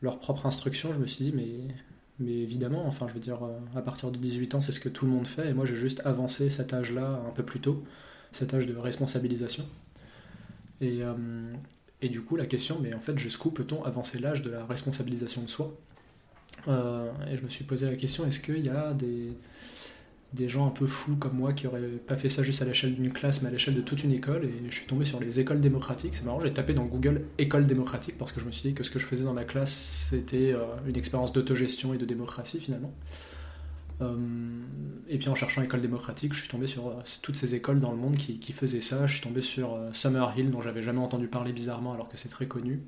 leur 0.02 0.20
propre 0.20 0.46
instruction, 0.46 0.94
je 0.94 1.00
me 1.00 1.06
suis 1.06 1.26
dit 1.26 1.34
mais 1.36 1.74
mais 2.22 2.38
évidemment, 2.38 2.86
enfin, 2.86 3.08
je 3.08 3.14
veux 3.14 3.20
dire, 3.20 3.44
euh, 3.44 3.60
à 3.76 3.82
partir 3.82 4.12
de 4.12 4.18
18 4.18 4.56
ans, 4.56 4.62
c'est 4.62 4.72
ce 4.72 4.80
que 4.80 4.90
tout 4.90 5.06
le 5.06 5.12
monde 5.12 5.28
fait. 5.28 5.50
Et 5.50 5.54
moi, 5.54 5.66
j'ai 5.66 5.76
juste 5.76 6.02
avancé 6.06 6.50
cet 6.50 6.74
âge-là 6.74 7.22
un 7.28 7.32
peu 7.32 7.44
plus 7.44 7.60
tôt, 7.60 7.84
cet 8.32 8.54
âge 8.54 8.68
de 8.68 8.76
responsabilisation. 8.76 9.66
Et, 10.82 11.00
euh, 11.02 11.14
et 12.02 12.10
du 12.10 12.22
coup, 12.22 12.36
la 12.36 12.46
question, 12.46 12.78
mais 12.80 12.94
en 12.94 13.00
fait, 13.00 13.18
jusqu'où 13.18 13.50
peut-on 13.50 13.84
avancer 13.84 14.20
l'âge 14.20 14.44
de 14.44 14.52
la 14.52 14.66
responsabilisation 14.66 15.42
de 15.42 15.50
soi? 15.50 15.76
Euh, 16.68 17.12
Et 17.32 17.38
je 17.38 17.44
me 17.44 17.50
suis 17.50 17.64
posé 17.64 17.90
la 17.90 17.96
question, 17.96 18.26
est-ce 18.28 18.40
qu'il 18.40 18.64
y 18.64 18.70
a 18.70 18.94
des, 18.94 19.34
des 20.34 20.48
gens 20.48 20.66
un 20.66 20.72
peu 20.72 20.88
fous 20.88 21.18
comme 21.18 21.36
moi 21.36 21.52
qui 21.52 21.68
auraient 21.68 21.82
pas 21.82 22.16
fait 22.16 22.30
ça 22.30 22.42
juste 22.42 22.62
à 22.62 22.66
l'échelle 22.66 22.96
d'une 22.96 23.12
classe 23.12 23.42
mais 23.42 23.50
à 23.50 23.52
l'échelle 23.52 23.76
de 23.76 23.82
toute 23.82 24.04
une 24.04 24.14
école 24.14 24.46
et 24.46 24.54
je 24.70 24.76
suis 24.76 24.88
tombé 24.88 25.04
sur 25.04 25.20
les 25.20 25.40
écoles 25.40 25.60
démocratiques. 25.60 26.16
C'est 26.16 26.24
marrant, 26.24 26.40
j'ai 26.40 26.54
tapé 26.54 26.74
dans 26.74 26.86
Google 26.86 27.24
école 27.38 27.66
démocratique 27.66 28.18
parce 28.18 28.32
que 28.32 28.40
je 28.40 28.46
me 28.46 28.52
suis 28.52 28.70
dit 28.70 28.74
que 28.74 28.84
ce 28.84 28.92
que 28.92 29.00
je 29.00 29.06
faisais 29.06 29.26
dans 29.26 29.34
ma 29.34 29.44
classe 29.44 30.08
c'était 30.10 30.54
euh, 30.54 30.64
une 30.88 30.96
expérience 30.96 31.34
d'autogestion 31.34 31.94
et 31.94 31.98
de 31.98 32.06
démocratie 32.06 32.60
finalement. 32.60 32.94
Euh, 34.02 34.16
et 35.10 35.18
puis 35.18 35.28
en 35.28 35.36
cherchant 35.36 35.62
école 35.62 35.82
démocratique, 35.82 36.34
je 36.34 36.40
suis 36.40 36.50
tombé 36.50 36.66
sur 36.66 36.88
euh, 36.88 36.94
toutes 37.22 37.36
ces 37.36 37.54
écoles 37.54 37.82
dans 37.82 37.92
le 37.92 37.98
monde 37.98 38.16
qui, 38.16 38.54
faisaient 38.54 38.82
ça. 38.82 39.06
Je 39.08 39.16
suis 39.16 39.22
tombé 39.22 39.42
sur 39.42 39.78
Summerhill 39.94 40.50
dont 40.50 40.62
j'avais 40.62 40.82
jamais 40.82 41.00
entendu 41.00 41.28
parler 41.28 41.52
bizarrement 41.52 41.94
alors 41.94 42.08
que 42.08 42.18
c'est 42.18 42.30
très 42.30 42.48
connu. 42.48 42.80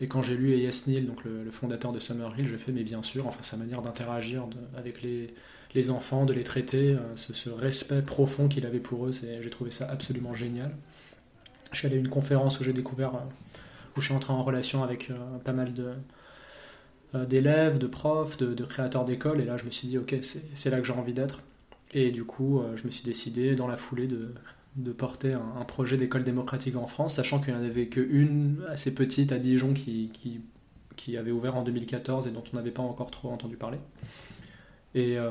Et 0.00 0.06
quand 0.06 0.22
j'ai 0.22 0.36
lu 0.36 0.54
A.S. 0.54 0.86
Neil, 0.86 1.02
donc 1.02 1.24
le, 1.24 1.50
fondateur 1.50 1.92
de 1.92 1.98
Summerhill, 1.98 2.46
j'ai 2.46 2.58
fait 2.58 2.72
mais 2.72 2.84
bien 2.84 3.02
sûr, 3.02 3.26
enfin 3.26 3.42
sa 3.42 3.56
manière 3.56 3.82
d'interagir 3.82 4.46
avec 4.76 5.02
les 5.02 5.34
les 5.74 5.90
enfants, 5.90 6.24
de 6.24 6.32
les 6.32 6.44
traiter, 6.44 6.94
euh, 6.94 7.16
ce, 7.16 7.50
respect 7.50 8.02
profond 8.02 8.48
qu'il 8.48 8.66
avait 8.66 8.80
pour 8.80 9.06
eux, 9.06 9.12
j'ai 9.12 9.50
trouvé 9.50 9.70
ça 9.70 9.88
absolument 9.90 10.34
génial. 10.34 10.74
Je 11.72 11.78
suis 11.78 11.86
allé 11.86 11.96
à 11.96 11.98
une 11.98 12.08
conférence 12.08 12.60
où 12.60 12.64
j'ai 12.64 12.72
découvert, 12.72 13.14
euh, 13.14 13.20
où 13.96 14.00
je 14.00 14.06
suis 14.06 14.14
entré 14.14 14.32
en 14.32 14.42
relation 14.42 14.82
avec 14.82 15.10
euh, 15.10 15.14
pas 15.44 15.52
mal 15.52 15.74
de, 15.74 15.92
d'élèves, 17.26 17.78
de 17.78 17.86
profs, 17.86 18.36
de, 18.38 18.64
créateurs 18.64 19.04
d'écoles, 19.04 19.40
et 19.40 19.44
là 19.44 19.56
je 19.56 19.64
me 19.64 19.70
suis 19.70 19.88
dit, 19.88 19.98
ok, 19.98 20.16
c'est 20.22 20.70
là 20.70 20.78
que 20.78 20.86
j'ai 20.86 20.92
envie 20.92 21.14
d'être. 21.14 21.42
Et 21.92 22.10
du 22.10 22.24
coup, 22.24 22.62
je 22.74 22.84
me 22.84 22.90
suis 22.90 23.02
décidé 23.02 23.54
dans 23.54 23.66
la 23.66 23.78
foulée 23.78 24.06
de, 24.06 24.34
de 24.78 24.92
porter 24.92 25.32
un, 25.32 25.64
projet 25.64 25.96
d'école 25.96 26.22
démocratique 26.22 26.76
en 26.76 26.86
France, 26.86 27.16
sachant 27.16 27.40
qu'il 27.40 27.52
n'y 27.52 27.60
en 27.60 27.64
avait 27.64 27.88
qu'une 27.88 28.62
assez 28.68 28.94
petite 28.94 29.32
à 29.32 29.38
Dijon 29.38 29.74
qui, 29.74 30.10
avait 31.16 31.30
ouvert 31.30 31.56
en 31.56 31.62
2014 31.62 32.26
et 32.26 32.30
dont 32.30 32.44
on 32.52 32.56
n'avait 32.56 32.70
pas 32.70 32.82
encore 32.82 33.10
trop 33.10 33.30
entendu 33.30 33.56
parler. 33.56 33.78
Et 34.94 35.18
euh, 35.18 35.30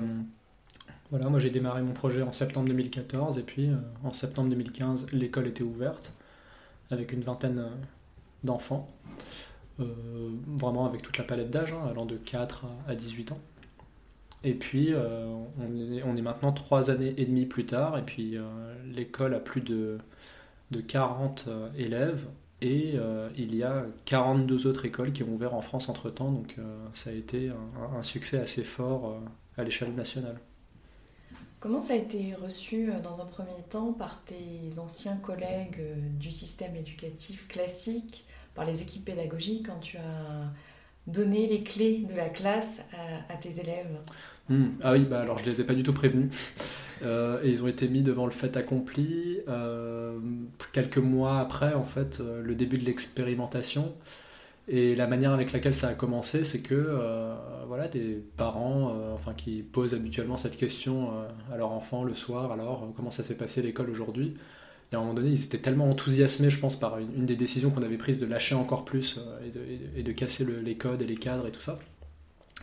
voilà, 1.11 1.29
moi 1.29 1.39
j'ai 1.39 1.49
démarré 1.49 1.81
mon 1.81 1.93
projet 1.93 2.21
en 2.23 2.31
septembre 2.31 2.67
2014 2.67 3.37
et 3.37 3.43
puis 3.43 3.69
euh, 3.69 3.75
en 4.03 4.11
septembre 4.11 4.49
2015, 4.49 5.07
l'école 5.13 5.47
était 5.47 5.63
ouverte 5.63 6.13
avec 6.91 7.13
une 7.13 7.21
vingtaine 7.21 7.59
euh, 7.59 7.69
d'enfants, 8.43 8.89
vraiment 9.77 10.87
avec 10.87 11.03
toute 11.03 11.17
la 11.17 11.23
palette 11.23 11.51
d'âge, 11.51 11.71
hein, 11.73 11.87
allant 11.89 12.05
de 12.05 12.17
4 12.17 12.65
à 12.87 12.95
18 12.95 13.31
ans. 13.31 13.39
Et 14.43 14.53
puis 14.53 14.93
on, 14.95 16.15
est, 16.15 16.21
maintenant 16.21 16.51
trois 16.51 16.89
années 16.91 17.13
et 17.17 17.25
demie 17.25 17.45
plus 17.45 17.65
tard, 17.65 17.97
et 17.97 18.03
puis 18.03 18.37
l'école 18.85 19.33
a 19.33 19.39
plus 19.39 19.61
de, 19.61 19.97
de 20.71 20.79
40 20.79 21.49
élèves, 21.77 22.27
et 22.61 22.95
il 23.35 23.55
y 23.55 23.63
a 23.63 23.85
42 24.05 24.67
autres 24.67 24.85
écoles 24.85 25.11
qui 25.11 25.23
ont 25.23 25.33
ouvert 25.33 25.55
en 25.55 25.61
France 25.61 25.89
entre-temps, 25.89 26.31
donc 26.31 26.55
ça 26.93 27.09
a 27.09 27.13
été 27.13 27.51
un, 27.97 28.03
succès 28.03 28.39
assez 28.39 28.63
fort 28.63 29.19
à 29.57 29.63
l'échelle 29.63 29.93
nationale. 29.95 30.37
Comment 31.59 31.81
ça 31.81 31.93
a 31.93 31.97
été 31.97 32.35
reçu 32.35 32.91
euh, 32.91 32.99
dans 32.99 33.21
un 33.21 33.25
premier 33.25 33.63
temps 33.69 33.91
par 33.91 34.23
tes 34.25 34.77
anciens 34.77 35.17
collègues 35.17 35.79
euh, 35.79 35.95
du 36.19 36.31
système 36.31 36.75
éducatif 36.75 37.47
classique, 37.47 38.25
par 38.53 38.65
les 38.65 38.83
équipes 38.83 39.05
pédagogiques, 39.05 39.65
quand 39.65 39.79
tu 39.79 39.97
as 39.97 40.51
donné 41.07 41.47
les 41.47 41.63
clés 41.63 42.05
de 42.09 42.15
la 42.15 42.29
classe 42.29 42.81
à, 43.29 43.35
tes 43.37 43.59
élèves 43.59 43.97
hmm. 44.49 44.67
Ah 44.83 44.93
oui, 44.93 45.05
bah 45.09 45.21
alors 45.21 45.37
je 45.37 45.45
les 45.45 45.61
ai 45.61 45.63
pas 45.63 45.73
du 45.73 45.83
tout 45.83 45.93
prévenus. 45.93 46.31
Euh, 47.03 47.39
et 47.43 47.49
ils 47.49 47.61
ont 47.63 47.67
été 47.67 47.87
mis 47.87 48.01
devant 48.01 48.25
le 48.25 48.31
fait 48.31 48.57
accompli 48.57 49.39
quelques 50.73 50.97
mois 50.97 51.39
après, 51.39 51.73
en 51.73 51.85
fait, 51.85 52.19
le 52.19 52.55
début 52.55 52.77
de 52.77 52.85
l'expérimentation. 52.85 53.93
Et 54.67 54.95
la 54.95 55.07
manière 55.07 55.31
avec 55.31 55.53
laquelle 55.53 55.75
ça 55.75 55.89
a 55.89 55.93
commencé, 55.93 56.43
c'est 56.43 56.61
que 56.61 56.97
voilà, 57.67 57.87
des 57.87 58.21
parents 58.35 58.93
enfin, 59.13 59.33
qui 59.33 59.61
posent 59.61 59.93
habituellement 59.93 60.37
cette 60.37 60.57
question 60.57 61.11
à 61.53 61.57
leur 61.57 61.71
enfant 61.71 62.03
le 62.03 62.15
soir, 62.15 62.51
alors 62.51 62.91
comment 62.95 63.11
ça 63.11 63.23
s'est 63.23 63.37
passé 63.37 63.61
l'école 63.61 63.91
aujourd'hui 63.91 64.35
et 64.91 64.95
à 64.95 64.99
un 64.99 65.01
moment 65.01 65.13
donné, 65.13 65.31
ils 65.31 65.43
étaient 65.43 65.57
tellement 65.57 65.89
enthousiasmés, 65.89 66.49
je 66.49 66.59
pense, 66.59 66.77
par 66.77 66.97
une, 66.97 67.25
des 67.25 67.35
décisions 67.35 67.71
qu'on 67.71 67.83
avait 67.83 67.97
prises 67.97 68.19
de 68.19 68.25
lâcher 68.25 68.55
encore 68.55 68.85
plus 68.85 69.19
et, 69.95 70.03
de, 70.03 70.11
casser 70.13 70.45
les 70.45 70.75
codes 70.75 71.01
et 71.01 71.05
les 71.05 71.17
cadres 71.17 71.45
et 71.45 71.51
tout 71.51 71.61
ça, 71.61 71.77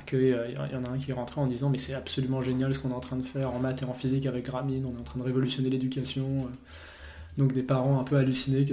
qu'il 0.07 0.19
euh, 0.19 0.49
y 0.51 0.77
en 0.77 0.85
a 0.85 0.91
un 0.91 0.99
qui 0.99 1.11
est 1.11 1.15
rentré 1.15 1.41
en 1.41 1.47
disant 1.47 1.69
mais 1.69 1.79
c'est 1.79 1.95
absolument 1.95 2.41
génial 2.41 2.73
ce 2.73 2.79
qu'on 2.79 2.91
est 2.91 2.95
en 2.95 3.01
train 3.01 3.17
de 3.17 3.23
faire 3.23 3.53
en 3.53 3.59
maths 3.59 3.83
et 3.83 3.85
en 3.85 3.95
physique 3.95 4.25
avec 4.27 4.47
Grameen, 4.47 4.87
on 4.87 4.97
est 4.97 5.01
en 5.01 5.05
train 5.05 5.21
de 5.21 5.25
révolutionner 5.25 5.69
l'éducation. 5.69 6.49
Donc 7.37 7.53
des 7.53 7.63
parents 7.63 7.99
un 7.99 8.05
peu 8.05 8.17
hallucinés 8.17 8.65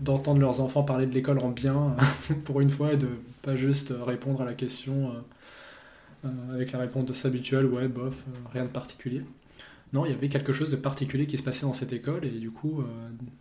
d'entendre 0.00 0.40
leurs 0.40 0.60
enfants 0.60 0.82
parler 0.82 1.06
de 1.06 1.14
l'école 1.14 1.38
en 1.38 1.48
bien 1.48 1.96
pour 2.44 2.60
une 2.60 2.68
fois 2.68 2.92
et 2.92 2.96
de 2.98 3.08
pas 3.40 3.56
juste 3.56 3.94
répondre 4.06 4.42
à 4.42 4.44
la 4.44 4.52
question 4.52 5.10
euh, 5.10 6.26
euh, 6.26 6.54
avec 6.54 6.72
la 6.72 6.80
réponse 6.80 7.24
habituelle 7.24 7.64
ouais 7.64 7.88
bof 7.88 8.24
rien 8.52 8.64
de 8.64 8.68
particulier. 8.68 9.22
Non, 9.92 10.06
il 10.06 10.12
y 10.12 10.14
avait 10.14 10.28
quelque 10.28 10.52
chose 10.52 10.70
de 10.70 10.76
particulier 10.76 11.26
qui 11.26 11.36
se 11.36 11.42
passait 11.42 11.62
dans 11.62 11.72
cette 11.72 11.92
école 11.92 12.24
et 12.24 12.30
du 12.30 12.52
coup 12.52 12.84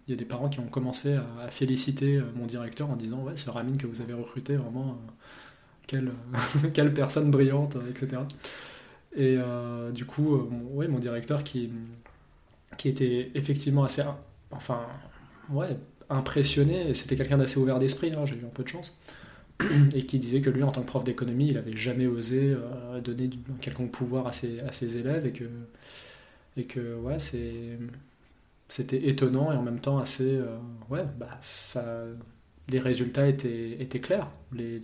il 0.08 0.12
y 0.12 0.14
a 0.14 0.18
des 0.18 0.26
parents 0.26 0.50
qui 0.50 0.60
ont 0.60 0.68
commencé 0.68 1.14
à, 1.14 1.48
féliciter 1.52 2.20
mon 2.36 2.48
directeur 2.48 2.90
en 2.90 2.96
disant 2.96 3.22
ouais 3.22 3.34
ce 3.36 3.52
Ramine 3.52 3.78
que 3.78 3.86
vous 3.86 4.02
avez 4.02 4.14
recruté 4.14 4.56
vraiment 4.56 5.00
quelle, 6.74 6.94
personne 6.94 7.32
brillante, 7.32 7.78
etc. 7.90 8.22
Et 9.16 9.36
euh, 9.38 9.92
du 9.92 10.06
coup, 10.06 10.36
euh, 10.36 10.88
mon 10.88 11.00
directeur 11.00 11.44
qui, 11.44 11.70
était 12.86 13.32
effectivement 13.36 13.84
assez 13.84 14.04
impressionné, 16.10 16.94
c'était 16.94 17.16
quelqu'un 17.16 17.38
d'assez 17.38 17.60
ouvert 17.60 17.80
d'esprit, 17.80 18.14
hein, 18.14 18.26
j'ai 18.26 18.36
eu 18.36 18.46
un 18.46 18.50
peu 18.54 18.64
de 18.64 18.70
chance, 18.70 18.98
et 19.94 20.04
qui 20.04 20.20
disait 20.20 20.42
que 20.42 20.50
lui, 20.50 20.64
en 20.64 20.72
tant 20.72 20.82
que 20.82 20.88
prof 20.88 21.04
d'économie, 21.04 21.48
il 21.48 21.56
n'avait 21.56 21.76
jamais 21.76 22.08
osé 22.08 22.56
euh, 22.56 23.02
donner 23.02 23.30
quelconque 23.60 23.92
pouvoir 23.92 24.28
à 24.28 24.32
ses, 24.32 24.60
à 24.62 24.72
ses, 24.72 24.98
élèves, 24.98 25.26
et 25.26 25.32
que, 25.32 25.46
et 26.58 26.66
que 26.66 26.96
ouais, 26.96 27.18
c'était 28.70 29.08
étonnant 29.08 29.52
et 29.52 29.56
en 29.56 29.64
même 29.64 29.80
temps 29.80 30.00
assez... 30.00 30.40
ouais, 30.90 31.06
bah, 31.18 31.38
ça, 31.42 32.06
les 32.70 32.80
résultats 32.80 33.28
étaient, 33.28 33.82
étaient 33.82 34.00
clairs. 34.00 34.30
Les, 34.54 34.82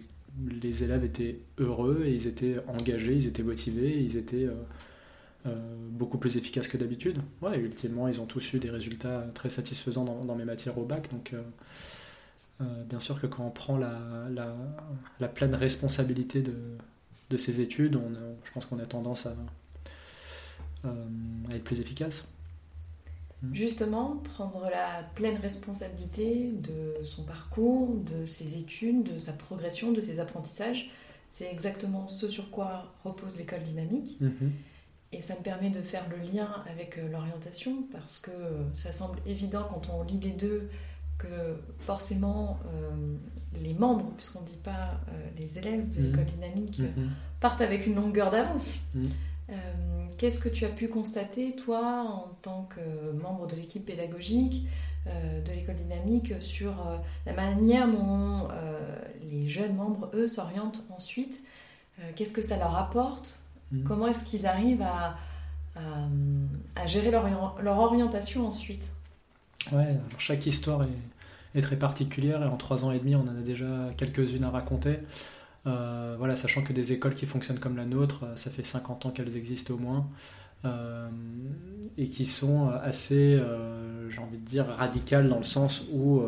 les 0.62 0.84
élèves 0.84 1.04
étaient 1.04 1.40
heureux 1.58 2.04
et 2.06 2.14
ils 2.14 2.28
étaient 2.28 2.58
engagés, 2.68 3.16
ils 3.16 3.28
étaient 3.28 3.44
motivés, 3.44 3.98
ils 3.98 4.18
étaient 4.18 4.46
euh, 4.46 4.54
euh, 5.46 5.56
beaucoup 5.92 6.18
plus 6.18 6.38
efficaces 6.38 6.68
que 6.68 6.78
d'habitude. 6.78 7.20
Ouais, 7.42 7.58
ultimement, 7.58 8.08
ils 8.08 8.20
ont 8.20 8.26
tous 8.26 8.54
eu 8.54 8.60
des 8.60 8.70
résultats 8.70 9.26
très 9.34 9.50
satisfaisants 9.50 10.04
dans, 10.04 10.36
mes 10.36 10.46
matières 10.46 10.78
au 10.78 10.84
bac. 10.84 11.10
Donc, 11.12 11.34
euh, 11.34 12.84
bien 12.90 13.00
sûr 13.00 13.20
que 13.20 13.28
quand 13.28 13.46
on 13.46 13.52
prend 13.52 13.78
la, 13.78 14.00
la, 15.20 15.28
pleine 15.28 15.56
responsabilité 15.56 16.42
de, 16.42 16.54
de 17.30 17.38
ces 17.38 17.62
études, 17.62 17.96
on, 17.96 18.12
je 18.44 18.52
pense 18.52 18.66
qu'on 18.66 18.80
a 18.80 18.86
tendance 18.86 19.26
à, 19.26 19.36
à 21.52 21.56
être 21.56 21.64
plus 21.64 21.80
efficace. 21.80 22.26
Mm. 23.42 23.54
Justement, 23.54 24.18
prendre 24.36 24.70
la 24.70 25.04
pleine 25.16 25.38
responsabilité 25.38 26.52
de 26.52 27.04
son 27.04 27.24
parcours, 27.24 27.96
de 28.00 28.26
ses 28.26 28.58
études, 28.58 29.14
de 29.14 29.18
sa 29.18 29.34
progression, 29.34 29.92
de 29.92 30.02
ses 30.02 30.20
apprentissages, 30.20 30.90
c'est 31.30 31.52
exactement 31.52 32.08
ce 32.08 32.30
sur 32.30 32.50
quoi 32.50 32.94
repose 33.04 33.38
l'école 33.38 33.62
dynamique. 33.64 34.18
Mm-hmm. 34.22 34.50
Et 35.12 35.22
ça 35.22 35.36
me 35.36 35.42
permet 35.44 35.70
de 35.70 35.82
faire 35.82 36.06
le 36.10 36.18
lien 36.18 36.64
avec 36.70 36.98
euh, 36.98 37.10
l'orientation 37.10 37.84
parce 37.92 38.20
que 38.20 38.32
ça 38.74 38.92
semble 38.92 39.20
évident 39.26 39.66
quand 39.70 39.90
on 39.90 40.04
lit 40.04 40.20
les 40.20 40.32
deux 40.32 40.70
que 41.18 41.58
forcément 41.80 42.60
euh, 42.68 43.16
les 43.62 43.74
membres, 43.74 44.12
puisqu'on 44.18 44.42
ne 44.42 44.48
dit 44.48 44.60
pas 44.62 45.00
euh, 45.10 45.28
les 45.38 45.58
élèves 45.58 45.90
de 45.90 45.96
mm-hmm. 45.96 46.06
l'école 46.06 46.26
dynamique, 46.26 46.80
mm-hmm. 46.80 47.10
partent 47.40 47.62
avec 47.62 47.86
une 47.88 47.96
longueur 47.96 48.32
d'avance. 48.32 48.86
Euh, 49.50 49.54
qu'est-ce 50.18 50.40
que 50.40 50.50
tu 50.50 50.66
as 50.66 50.70
pu 50.70 50.88
constater, 50.88 51.56
toi, 51.56 52.04
en 52.08 52.36
tant 52.42 52.64
que 52.64 53.12
membre 53.12 53.48
de 53.48 53.56
l'équipe 53.56 53.86
pédagogique 53.86 54.66
euh, 55.08 55.42
de 55.42 55.52
l'école 55.52 55.76
dynamique, 55.76 56.34
sur 56.42 56.72
euh, 56.72 56.98
la 57.26 57.34
manière 57.34 57.88
dont 57.88 58.48
les 59.22 59.48
jeunes 59.48 59.76
membres, 59.76 60.10
eux, 60.14 60.28
s'orientent 60.28 60.84
ensuite? 60.90 61.44
Qu'est-ce 62.16 62.34
que 62.34 62.42
ça 62.42 62.58
leur 62.58 62.76
apporte? 62.76 63.40
Mmh. 63.72 63.84
Comment 63.84 64.08
est-ce 64.08 64.26
qu'ils 64.26 64.48
arrivent 64.48 64.82
à, 64.82 65.16
à, 66.76 66.88
gérer 66.88 67.10
leur, 67.10 67.26
leur, 67.62 67.80
orientation 67.80 68.46
ensuite? 68.46 68.92
Ouais, 69.72 69.84
alors 69.84 70.20
chaque 70.20 70.46
histoire 70.46 70.84
est, 70.84 71.58
est, 71.58 71.62
très 71.62 71.78
particulière 71.78 72.44
et 72.44 72.48
en 72.48 72.58
trois 72.58 72.84
ans 72.84 72.92
et 72.92 73.00
demi, 73.00 73.16
on 73.16 73.22
en 73.22 73.28
a 73.30 73.42
déjà 73.42 73.66
quelques-unes 73.96 74.44
à 74.44 74.50
raconter. 74.50 75.00
Euh, 75.68 76.16
voilà, 76.18 76.36
sachant 76.36 76.62
que 76.62 76.74
des 76.74 76.92
écoles 76.92 77.16
qui 77.16 77.26
fonctionnent 77.26 77.60
comme 77.60 77.76
la 77.76 77.86
nôtre, 77.86 78.24
euh, 78.24 78.36
ça 78.36 78.52
fait 78.52 78.64
50 78.64 79.08
ans 79.08 79.10
qu'elles 79.10 79.36
existent 79.36 79.74
au 79.74 79.78
moins, 79.78 80.08
euh, 80.64 81.10
et 81.98 82.10
qui 82.10 82.28
sont 82.28 82.70
assez, 82.70 83.42
j'ai 84.10 84.20
envie 84.20 84.38
de 84.38 84.46
dire, 84.46 84.68
radicales 84.68 85.28
dans 85.28 85.38
le 85.38 85.44
sens 85.44 85.86
où, 85.92 86.22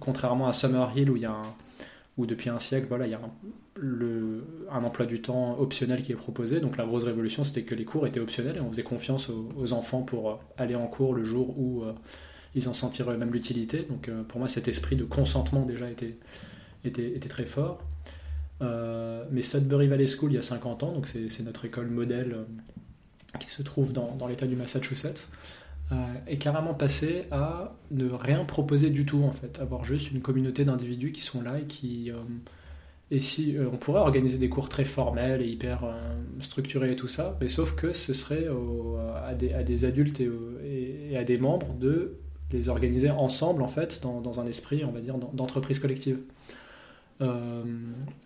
contrairement 0.00 0.48
à 0.48 0.52
Summerhill, 0.52 1.10
où 1.10 1.18
où 2.18 2.26
depuis 2.26 2.50
un 2.50 2.58
siècle, 2.58 2.86
voilà, 2.88 3.06
il 3.06 3.10
y 3.10 3.14
a 3.14 3.20
un, 4.70 4.84
emploi 4.84 5.06
du 5.06 5.22
temps 5.22 5.58
optionnel 5.58 6.02
qui 6.02 6.12
est 6.12 6.16
proposé. 6.16 6.60
Donc 6.60 6.76
la 6.76 6.84
grosse 6.84 7.04
révolution, 7.04 7.42
c'était 7.42 7.62
que 7.62 7.74
les 7.74 7.86
cours 7.86 8.06
étaient 8.06 8.20
optionnels 8.20 8.56
et 8.56 8.60
on 8.60 8.70
faisait 8.70 8.82
confiance 8.82 9.30
aux, 9.30 9.72
enfants 9.72 10.02
pour 10.02 10.40
aller 10.58 10.74
en 10.74 10.88
cours 10.88 11.14
le 11.14 11.24
jour 11.24 11.58
où 11.58 11.84
ils 12.54 12.68
en 12.68 12.74
sentiraient 12.74 13.14
eux-mêmes 13.14 13.32
l'utilité. 13.32 13.86
Donc 13.88 14.10
pour 14.28 14.40
moi, 14.40 14.48
cet 14.48 14.68
esprit 14.68 14.96
de 14.96 15.04
consentement 15.04 15.62
déjà 15.62 15.86
était 15.88 17.28
très 17.28 17.46
fort. 17.46 17.82
Euh, 18.62 19.24
mais 19.30 19.42
Sudbury 19.42 19.88
Valley 19.88 20.06
School, 20.06 20.32
il 20.32 20.34
y 20.36 20.38
a 20.38 20.42
50 20.42 20.82
ans, 20.82 20.92
donc 20.92 21.06
c'est 21.06 21.42
notre 21.42 21.64
école 21.64 21.88
modèle 21.88 22.34
euh, 22.34 23.38
qui 23.40 23.50
se 23.50 23.62
trouve 23.62 23.92
dans, 23.92 24.26
l'État 24.28 24.46
du 24.46 24.56
Massachusetts, 24.56 25.28
euh, 25.90 25.96
est 26.26 26.38
carrément 26.38 26.74
passé 26.74 27.22
à 27.30 27.74
ne 27.90 28.08
rien 28.10 28.44
proposer 28.44 28.90
du 28.90 29.04
tout, 29.04 29.24
en 29.24 29.32
fait. 29.32 29.58
Avoir 29.60 29.84
juste 29.84 30.12
une 30.12 30.20
communauté 30.20 30.64
d'individus 30.64 31.12
qui 31.12 31.22
sont 31.22 31.42
là 31.42 31.58
et 31.58 31.64
qui... 31.64 32.12
et 33.10 33.20
si 33.20 33.56
on 33.72 33.76
pourrait 33.76 34.00
organiser 34.00 34.38
des 34.38 34.48
cours 34.48 34.68
très 34.68 34.84
formels 34.84 35.42
et 35.42 35.48
hyper 35.48 35.84
structurés 36.40 36.92
et 36.92 36.96
tout 36.96 37.08
ça, 37.08 37.36
mais 37.40 37.48
sauf 37.48 37.74
que 37.74 37.92
ce 37.92 38.14
serait 38.14 38.46
à, 39.24 39.34
des, 39.34 39.52
à, 39.52 39.62
des, 39.64 39.84
adultes 39.84 40.20
et, 40.20 40.30
et, 41.10 41.16
à 41.16 41.24
des 41.24 41.38
membres 41.38 41.74
de 41.74 42.16
les 42.52 42.68
organiser 42.68 43.10
ensemble, 43.10 43.62
en 43.62 43.68
fait, 43.68 44.00
dans, 44.02 44.20
dans 44.20 44.40
un 44.40 44.46
esprit, 44.46 44.84
on 44.84 44.92
va 44.92 45.00
dire, 45.00 45.16
d'entreprise 45.16 45.78
collective. 45.78 46.18
Euh, 47.22 47.62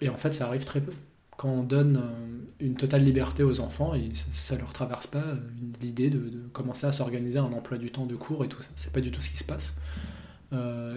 et 0.00 0.08
en 0.08 0.16
fait, 0.16 0.32
ça 0.32 0.46
arrive 0.46 0.64
très 0.64 0.80
peu. 0.80 0.92
Quand 1.36 1.50
on 1.50 1.62
donne 1.62 1.98
euh, 1.98 2.64
une 2.64 2.74
totale 2.74 3.04
liberté 3.04 3.42
aux 3.42 3.60
enfants, 3.60 3.92
ça, 4.32 4.54
ne 4.54 4.60
leur 4.60 4.72
traverse 4.72 5.06
pas 5.06 5.18
euh, 5.18 5.36
l'idée 5.82 6.08
de, 6.08 6.48
commencer 6.52 6.86
à 6.86 6.92
s'organiser 6.92 7.38
un 7.38 7.52
emploi 7.52 7.76
du 7.76 7.90
temps 7.90 8.06
de 8.06 8.16
cours 8.16 8.44
et 8.44 8.48
tout 8.48 8.62
ça. 8.62 8.70
C'est 8.74 8.92
pas 8.92 9.02
du 9.02 9.10
tout 9.10 9.20
ce 9.20 9.30
qui 9.30 9.36
se 9.36 9.44
passe. 9.44 9.74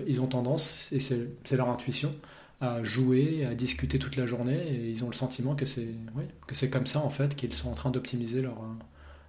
ils 0.07 0.21
ont 0.21 0.27
tendance, 0.27 0.87
et 0.91 0.99
c'est 0.99 1.57
leur 1.57 1.69
intuition, 1.69 2.15
à 2.61 2.81
jouer, 2.83 3.45
à 3.45 3.55
discuter 3.55 3.99
toute 3.99 4.15
la 4.15 4.25
journée, 4.25 4.57
et 4.57 4.89
ils 4.89 5.03
ont 5.03 5.09
le 5.09 5.15
sentiment 5.15 5.55
que 5.55 5.65
c'est 5.65 5.93
oui, 6.15 6.23
que 6.47 6.55
c'est 6.55 6.69
comme 6.69 6.85
ça 6.85 6.99
en 6.99 7.09
fait 7.09 7.35
qu'ils 7.35 7.53
sont 7.53 7.69
en 7.69 7.73
train 7.73 7.89
d'optimiser 7.89 8.41
leur, 8.41 8.61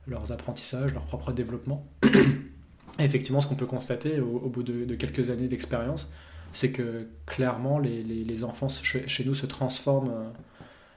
leurs 0.07 0.31
apprentissages, 0.31 0.93
leur 0.93 1.05
propre 1.05 1.33
développement. 1.33 1.87
Et 2.99 3.05
effectivement, 3.05 3.41
ce 3.41 3.47
qu'on 3.47 3.55
peut 3.55 3.67
constater 3.67 4.21
au, 4.21 4.49
bout 4.50 4.62
de, 4.62 4.95
quelques 4.95 5.31
années 5.31 5.49
d'expérience, 5.49 6.11
c'est 6.52 6.73
que 6.73 7.07
clairement 7.26 7.78
les, 7.78 8.45
enfants 8.45 8.69
chez 8.69 9.25
nous 9.25 9.35
se 9.35 9.47
transforment 9.47 10.11
euh, 10.11 10.28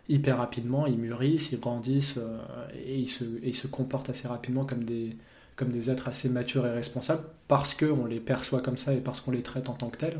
hyper 0.10 0.38
rapidement, 0.38 0.86
ils 0.86 0.98
mûrissent, 0.98 1.51
ils 1.51 1.60
grandissent 1.60 2.17
euh, 2.17 2.39
et 2.86 2.98
ils, 2.98 3.07
se, 3.07 3.67
comportent 3.67 4.10
assez 4.10 4.27
rapidement 4.27 4.65
comme 4.65 4.83
des, 4.83 5.89
êtres 5.89 6.07
assez 6.07 6.29
matures 6.29 6.65
et 6.65 6.72
responsables 6.72 7.24
parce 7.48 7.75
qu'on 7.75 8.05
les 8.05 8.19
perçoit 8.19 8.62
comme 8.62 8.77
ça 8.77 8.93
et 8.93 9.01
parce 9.01 9.22
qu'on 9.22 9.31
les 9.31 9.43
traite 9.43 9.69
en 9.69 9.74
tant 9.74 9.89
que 9.89 9.98
tels. 9.98 10.19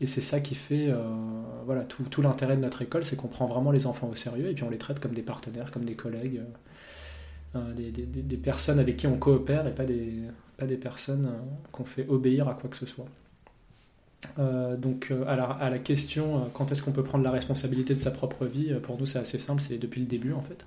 Et 0.00 0.06
c'est 0.06 0.20
ça 0.20 0.38
qui 0.38 0.54
fait 0.54 0.88
euh, 0.88 1.02
voilà, 1.64 1.82
tout, 1.82 2.22
l'intérêt 2.22 2.56
de 2.56 2.62
notre 2.62 2.82
école, 2.82 3.04
c'est 3.04 3.16
qu'on 3.16 3.28
prend 3.28 3.46
vraiment 3.46 3.72
les 3.72 3.86
enfants 3.86 4.08
au 4.08 4.14
sérieux 4.14 4.48
et 4.50 4.54
puis 4.54 4.62
on 4.64 4.70
les 4.70 4.78
traite 4.78 5.00
comme 5.00 5.14
des 5.14 5.22
partenaires, 5.22 5.72
comme 5.72 5.84
des 5.84 5.96
collègues, 5.96 6.42
des, 7.54 8.36
personnes 8.36 8.78
avec 8.78 8.98
qui 8.98 9.06
on 9.06 9.16
coopère 9.16 9.66
et 9.66 9.74
pas 9.74 9.86
des 9.86 10.76
personnes 10.76 11.32
qu'on 11.72 11.84
fait 11.84 12.06
obéir 12.08 12.48
à 12.48 12.54
quoi 12.54 12.70
que 12.70 12.76
ce 12.76 12.86
soit. 12.86 13.06
Euh, 14.38 14.76
donc 14.76 15.08
euh, 15.10 15.24
à, 15.26 15.70
la, 15.70 15.78
question 15.78 16.36
euh, 16.36 16.46
quand 16.52 16.72
est-ce 16.72 16.82
qu'on 16.82 16.92
peut 16.92 17.04
prendre 17.04 17.24
la 17.24 17.30
responsabilité 17.30 17.94
de 17.94 18.00
sa 18.00 18.10
propre 18.10 18.46
vie, 18.46 18.74
pour 18.82 18.98
nous 18.98 19.06
c'est 19.06 19.18
assez 19.18 19.38
simple, 19.38 19.62
c'est 19.62 19.78
depuis 19.78 20.00
le 20.00 20.06
début 20.06 20.32
en 20.32 20.42
fait. 20.42 20.66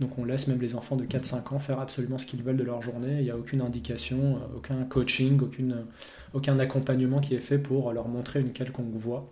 Donc 0.00 0.18
on 0.18 0.24
laisse 0.24 0.48
même 0.48 0.60
les 0.60 0.74
enfants 0.74 0.96
de 0.96 1.04
4-5 1.04 1.54
ans 1.54 1.58
faire 1.58 1.78
absolument 1.78 2.18
ce 2.18 2.26
qu'ils 2.26 2.42
veulent 2.42 2.56
de 2.56 2.64
leur 2.64 2.82
journée, 2.82 3.18
il 3.18 3.24
n'y 3.24 3.30
a 3.30 3.36
aucune 3.36 3.60
indication, 3.60 4.40
aucun 4.56 4.82
coaching, 4.84 5.40
aucune, 5.40 5.84
aucun 6.32 6.58
accompagnement 6.58 7.20
qui 7.20 7.34
est 7.34 7.40
fait 7.40 7.58
pour 7.58 7.92
leur 7.92 8.08
montrer 8.08 8.40
une 8.40 8.50
quelconque 8.50 8.94
voie. 8.94 9.28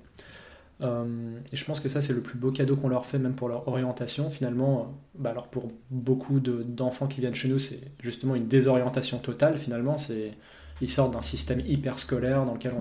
et 0.81 1.57
je 1.57 1.65
pense 1.65 1.81
que 1.81 1.89
ça 1.89 2.03
c'est 2.03 2.13
le 2.13 2.21
plus 2.21 2.39
beau 2.39 2.53
cadeau 2.53 2.77
qu'on 2.77 2.89
leur 2.89 3.05
fait 3.05 3.19
même 3.19 3.35
pour 3.35 3.49
leur 3.49 3.67
orientation. 3.67 4.31
Finalement, 4.31 4.95
bah 5.19 5.31
alors 5.31 5.49
pour 5.49 5.73
beaucoup 5.91 6.39
d'enfants 6.39 7.09
qui 7.09 7.21
viennent 7.21 7.35
chez 7.35 7.49
nous 7.49 7.59
c'est 7.59 7.81
justement 8.01 8.37
une 8.37 8.47
désorientation 8.47 9.19
totale 9.19 9.59
finalement, 9.59 9.99
c'est 9.99 10.33
ils 10.81 10.89
sortent 10.89 11.13
d'un 11.13 11.23
système 11.23 11.61
hyper 11.61 11.99
scolaire 11.99 12.45
dans 12.45 12.55
lequel 12.55 12.73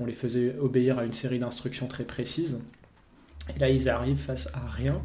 on 0.00 0.06
les 0.06 0.12
faisait 0.12 0.56
obéir 0.60 0.98
à 0.98 1.04
une 1.04 1.12
série 1.12 1.38
d'instructions 1.38 1.86
très 1.86 2.04
précises. 2.04 2.60
Et 3.54 3.58
là, 3.58 3.68
ils 3.68 3.88
arrivent 3.88 4.18
face 4.18 4.48
à 4.54 4.70
rien. 4.70 5.00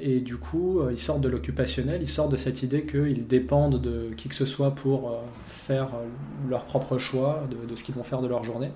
et 0.00 0.20
du 0.20 0.36
coup, 0.36 0.80
ils 0.90 0.98
sortent 0.98 1.20
de 1.20 1.28
l'occupationnel, 1.28 2.02
ils 2.02 2.08
sortent 2.08 2.32
de 2.32 2.36
cette 2.36 2.62
idée 2.62 2.86
qu'ils 2.86 3.26
dépendent 3.26 3.80
de 3.80 4.10
qui 4.16 4.28
que 4.28 4.34
ce 4.34 4.46
soit 4.46 4.74
pour 4.74 5.20
faire 5.46 5.90
leur 6.48 6.64
propre 6.64 6.98
choix 6.98 7.44
de, 7.68 7.76
ce 7.76 7.84
qu'ils 7.84 7.94
vont 7.94 8.04
faire 8.04 8.22
de 8.22 8.28
leur 8.28 8.44
journée. 8.44 8.70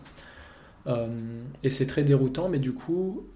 et 1.62 1.70
c'est 1.70 1.86
très 1.86 2.02
déroutant, 2.02 2.48
mais 2.48 2.58
du 2.58 2.72
coup, 2.72 3.26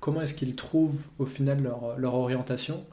comment 0.00 0.22
est-ce 0.22 0.34
qu'ils 0.34 0.56
trouvent 0.56 1.06
au 1.18 1.26
final 1.26 1.62
leur 1.98 2.14
orientation? 2.14 2.84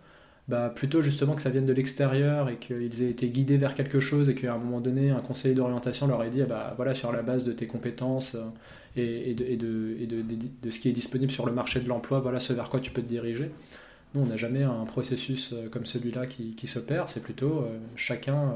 Bah, 0.50 0.74
plutôt 0.74 1.04
justement 1.04 1.36
que 1.36 1.44
ça 1.44 1.52
vienne 1.52 1.68
de 1.68 1.74
l'extérieur 1.74 2.50
et 2.50 2.56
qu'ils 2.56 3.04
aient 3.04 3.12
été 3.12 3.30
guidés 3.30 3.58
vers 3.58 3.76
quelque 3.76 4.00
chose 4.00 4.30
et 4.30 4.36
qu'à 4.36 4.56
un 4.56 4.58
moment 4.58 4.82
donné, 4.82 5.12
un 5.12 5.20
conseiller 5.20 5.54
d'orientation 5.54 6.08
leur 6.08 6.24
ait 6.24 6.32
dit, 6.32 6.42
ah 6.42 6.48
bah, 6.48 6.74
voilà, 6.76 6.96
sur 6.96 7.12
la 7.12 7.22
base 7.22 7.44
de 7.44 7.52
tes 7.52 7.68
compétences 7.68 8.34
euh, 8.34 8.42
et, 8.96 9.36
de, 9.36 9.46
et, 9.46 9.58
de, 9.58 9.96
et 10.02 10.08
de, 10.08 10.24
de, 10.64 10.72
ce 10.72 10.80
qui 10.80 10.90
est 10.90 10.92
disponible 10.92 11.32
sur 11.32 11.46
le 11.46 11.52
marché 11.52 11.80
de 11.80 11.88
l'emploi, 11.88 12.20
voilà 12.20 12.40
ce 12.40 12.52
vers 12.54 12.70
quoi 12.70 12.80
tu 12.80 12.90
peux 12.90 13.04
te 13.04 13.08
diriger. 13.08 13.52
Nous, 14.16 14.24
on 14.24 14.26
n'a 14.26 14.38
jamais 14.38 14.64
un 14.64 14.86
processus 14.86 15.54
euh, 15.54 15.70
comme 15.70 15.86
celui-là 15.86 16.26
qui, 16.26 16.56
qui 16.56 16.66
s'opère, 16.66 17.12
c'est 17.12 17.22
plutôt 17.22 17.60
euh, 17.60 17.78
chacun 17.96 18.56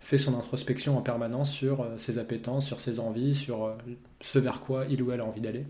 fait 0.00 0.16
son 0.16 0.38
introspection 0.38 0.96
en 0.96 1.02
permanence 1.02 1.50
sur 1.50 1.86
ses 1.98 2.18
appétences, 2.18 2.64
sur 2.64 2.80
ses 2.80 3.00
envies, 3.00 3.34
sur 3.34 3.74
ce 4.22 4.38
vers 4.38 4.60
quoi 4.60 4.84
il 4.88 5.02
ou 5.02 5.12
elle 5.12 5.20
a 5.20 5.26
envie 5.26 5.42
d'aller. 5.42 5.66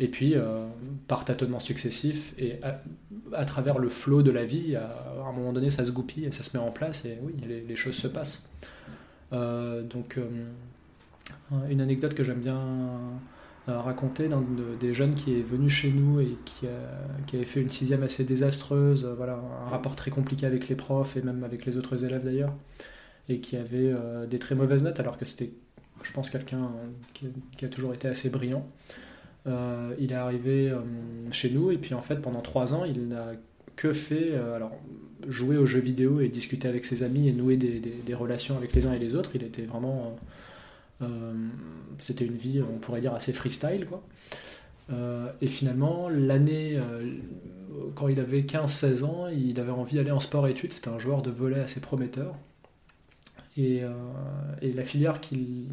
Et 0.00 0.08
puis, 0.08 0.34
euh, 0.34 0.66
par 1.06 1.24
tâtonnements 1.24 1.60
successifs 1.60 2.34
et 2.36 2.58
à, 3.32 3.44
travers 3.44 3.78
le 3.78 3.88
flot 3.88 4.22
de 4.22 4.32
la 4.32 4.44
vie, 4.44 4.74
à, 4.74 4.90
un 5.28 5.32
moment 5.32 5.52
donné, 5.52 5.70
ça 5.70 5.84
se 5.84 5.92
goupille 5.92 6.24
et 6.24 6.32
ça 6.32 6.42
se 6.42 6.56
met 6.56 6.62
en 6.62 6.72
place 6.72 7.04
et 7.04 7.18
oui, 7.22 7.34
les, 7.46 7.76
choses 7.76 7.94
se 7.94 8.08
passent. 8.08 8.48
Euh, 9.32 9.82
donc, 9.82 10.18
euh, 10.18 10.26
une 11.70 11.80
anecdote 11.80 12.14
que 12.14 12.24
j'aime 12.24 12.40
bien 12.40 12.60
raconter 13.66 14.28
d'un 14.28 14.44
des 14.78 14.92
jeunes 14.92 15.14
qui 15.14 15.38
est 15.38 15.42
venu 15.42 15.70
chez 15.70 15.90
nous 15.90 16.20
et 16.20 16.36
qui, 16.44 16.66
qui 17.26 17.36
avait 17.36 17.46
fait 17.46 17.62
une 17.62 17.70
sixième 17.70 18.02
assez 18.02 18.24
désastreuse, 18.24 19.06
voilà, 19.16 19.40
un 19.66 19.70
rapport 19.70 19.96
très 19.96 20.10
compliqué 20.10 20.44
avec 20.44 20.68
les 20.68 20.74
profs 20.74 21.16
et 21.16 21.22
même 21.22 21.44
avec 21.44 21.64
les 21.64 21.78
autres 21.78 22.04
élèves 22.04 22.24
d'ailleurs, 22.24 22.52
et 23.30 23.40
qui 23.40 23.56
avait 23.56 23.94
des 24.28 24.38
très 24.38 24.54
mauvaises 24.54 24.82
notes 24.82 25.00
alors 25.00 25.16
que 25.16 25.24
c'était, 25.24 25.50
je 26.02 26.12
pense, 26.12 26.28
quelqu'un 26.28 26.72
qui, 27.14 27.28
qui, 27.56 27.64
a 27.64 27.68
toujours 27.68 27.94
été 27.94 28.06
assez 28.06 28.28
brillant. 28.28 28.68
Euh, 29.46 29.94
il 29.98 30.12
est 30.12 30.16
arrivé 30.16 30.70
euh, 30.70 30.80
chez 31.30 31.50
nous 31.50 31.70
et 31.70 31.76
puis 31.76 31.92
en 31.92 32.00
fait 32.00 32.16
pendant 32.16 32.40
trois 32.40 32.72
ans 32.72 32.86
il 32.86 33.08
n'a 33.08 33.32
que 33.76 33.92
fait 33.92 34.30
euh, 34.32 34.56
alors 34.56 34.72
jouer 35.28 35.58
aux 35.58 35.66
jeux 35.66 35.80
vidéo 35.80 36.20
et 36.20 36.28
discuter 36.28 36.66
avec 36.66 36.86
ses 36.86 37.02
amis 37.02 37.28
et 37.28 37.32
nouer 37.32 37.58
des, 37.58 38.14
relations 38.14 38.56
avec 38.56 38.72
les 38.72 38.86
uns 38.86 38.94
et 38.94 38.98
les 38.98 39.14
autres. 39.14 39.32
Il 39.34 39.42
était 39.42 39.62
vraiment 39.62 40.16
c'était 41.98 42.24
une 42.24 42.36
vie 42.36 42.62
on 42.62 42.78
pourrait 42.78 43.02
dire 43.02 43.12
assez 43.14 43.34
freestyle 43.34 43.86
quoi. 43.86 44.02
et 45.42 45.48
finalement 45.48 46.08
l'année 46.08 46.78
quand 47.94 48.08
il 48.08 48.18
avait 48.20 48.40
15-16 48.40 49.04
ans 49.04 49.28
il 49.28 49.60
avait 49.60 49.70
envie 49.70 49.96
d'aller 49.96 50.10
en 50.10 50.20
sport-études. 50.20 50.72
C'était 50.72 50.88
un 50.88 50.98
joueur 50.98 51.20
de 51.20 51.30
volet 51.30 51.60
assez 51.60 51.80
prometteur 51.80 52.34
et, 53.58 53.82
et 54.62 54.72
la 54.72 54.82
filière 54.82 55.20
qu'il 55.20 55.66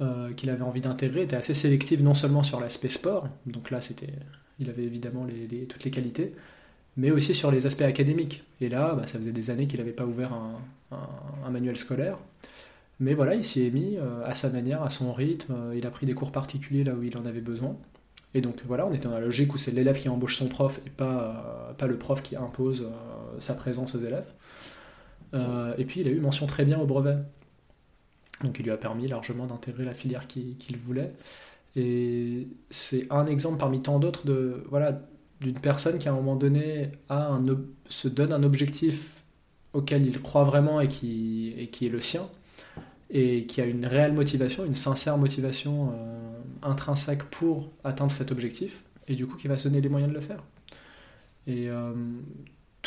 euh, 0.00 0.32
qu'il 0.32 0.48
avait 0.48 0.62
envie 0.62 0.80
d'intégrer 0.80 1.22
était 1.22 1.36
assez 1.36 1.52
sélective 1.52 2.02
non 2.02 2.14
seulement 2.14 2.42
sur 2.42 2.58
l'aspect 2.58 2.88
sport, 2.88 3.26
donc 3.44 3.70
là 3.70 3.82
c'était, 3.82 4.14
il 4.58 4.70
avait 4.70 4.84
évidemment 4.84 5.26
toutes 5.68 5.84
les 5.84 5.90
qualités, 5.90 6.34
mais 6.96 7.10
aussi 7.10 7.34
sur 7.34 7.50
les 7.50 7.66
aspects 7.66 7.82
académiques. 7.82 8.42
Et 8.62 8.70
là, 8.70 8.94
bah, 8.94 9.06
ça 9.06 9.18
faisait 9.18 9.32
des 9.32 9.50
années 9.50 9.66
qu'il 9.66 9.78
n'avait 9.78 9.92
pas 9.92 10.06
ouvert 10.06 10.32
un, 10.32 11.50
manuel 11.50 11.76
scolaire. 11.76 12.16
Mais 12.98 13.12
voilà, 13.12 13.34
il 13.34 13.44
s'y 13.44 13.66
est 13.66 13.70
mis 13.70 13.98
euh, 13.98 14.24
à 14.24 14.34
sa 14.34 14.48
manière, 14.48 14.82
à 14.82 14.88
son 14.88 15.12
rythme, 15.12 15.54
euh, 15.54 15.76
il 15.76 15.86
a 15.86 15.90
pris 15.90 16.06
des 16.06 16.14
cours 16.14 16.32
particuliers 16.32 16.84
là 16.84 16.94
où 16.94 17.02
il 17.02 17.16
en 17.18 17.26
avait 17.26 17.40
besoin. 17.42 17.76
Et 18.32 18.40
donc 18.40 18.62
voilà, 18.66 18.86
on 18.86 18.94
était 18.94 19.04
dans 19.04 19.14
la 19.14 19.20
logique 19.20 19.52
où 19.54 19.58
c'est 19.58 19.72
l'élève 19.72 19.98
qui 19.98 20.08
embauche 20.08 20.36
son 20.36 20.48
prof 20.48 20.80
et 20.86 20.90
pas 20.90 21.74
le 21.86 21.98
prof 21.98 22.22
qui 22.22 22.36
impose 22.36 22.88
sa 23.38 23.54
présence 23.54 23.94
aux 23.96 24.00
élèves. 24.00 24.26
et 25.34 25.84
puis 25.84 26.00
il 26.00 26.08
a 26.08 26.10
eu 26.10 26.20
mention 26.20 26.46
très 26.46 26.64
bien 26.64 26.78
au 26.78 26.86
brevet. 26.86 27.16
Donc 28.42 28.58
il 28.58 28.64
lui 28.64 28.70
a 28.70 28.76
permis 28.76 29.08
largement 29.08 29.46
d'intégrer 29.46 29.84
la 29.84 29.94
filière 29.94 30.26
qu'il 30.26 30.76
voulait. 30.84 31.12
Et 31.76 32.48
c'est 32.70 33.06
un 33.10 33.26
exemple 33.26 33.58
parmi 33.58 33.80
tant 33.82 33.98
d'autres 33.98 34.26
de 34.26 34.64
voilà 34.70 35.00
d'une 35.40 35.58
personne 35.58 35.98
qui 35.98 36.08
à 36.08 36.12
un 36.12 36.14
moment 36.14 36.36
donné 36.36 36.92
a 37.08 37.28
un, 37.28 37.44
se 37.88 38.08
donne 38.08 38.32
un 38.32 38.42
objectif 38.42 39.22
auquel 39.72 40.06
il 40.06 40.20
croit 40.20 40.44
vraiment 40.44 40.80
et 40.80 40.88
qui, 40.88 41.54
et 41.56 41.68
qui 41.68 41.86
est 41.86 41.90
le 41.90 42.00
sien, 42.00 42.28
et 43.08 43.46
qui 43.46 43.60
a 43.60 43.64
une 43.64 43.86
réelle 43.86 44.12
motivation, 44.12 44.64
une 44.64 44.74
sincère 44.74 45.16
motivation 45.16 45.92
euh, 45.94 46.40
intrinsèque 46.62 47.24
pour 47.24 47.70
atteindre 47.84 48.12
cet 48.12 48.32
objectif, 48.32 48.82
et 49.08 49.14
du 49.14 49.26
coup 49.26 49.36
qui 49.36 49.48
va 49.48 49.56
se 49.56 49.68
donner 49.68 49.80
les 49.80 49.88
moyens 49.88 50.12
de 50.12 50.16
le 50.16 50.22
faire. 50.22 50.42
Et 51.46 51.70
euh, 51.70 51.94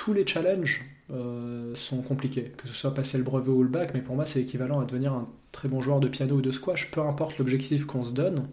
tous 0.03 0.11
les 0.11 0.27
challenges 0.27 0.83
euh, 1.11 1.73
sont 1.75 2.01
compliqués, 2.01 2.51
que 2.57 2.67
ce 2.67 2.73
soit 2.73 2.93
passer 2.93 3.17
le 3.17 3.23
brevet 3.23 3.51
ou 3.51 3.63
le 3.63 3.69
bac, 3.69 3.91
mais 3.93 4.01
pour 4.01 4.17
moi 4.17 4.25
c'est 4.25 4.41
équivalent 4.41 4.81
à 4.81 4.85
devenir 4.85 5.13
un 5.13 5.29
très 5.53 5.69
bon 5.69 5.79
joueur 5.79 6.01
de 6.01 6.09
piano 6.09 6.35
ou 6.35 6.41
de 6.41 6.51
squash, 6.51 6.91
peu 6.91 6.99
importe 6.99 7.37
l'objectif 7.37 7.85
qu'on 7.85 8.03
se 8.03 8.11
donne, 8.11 8.49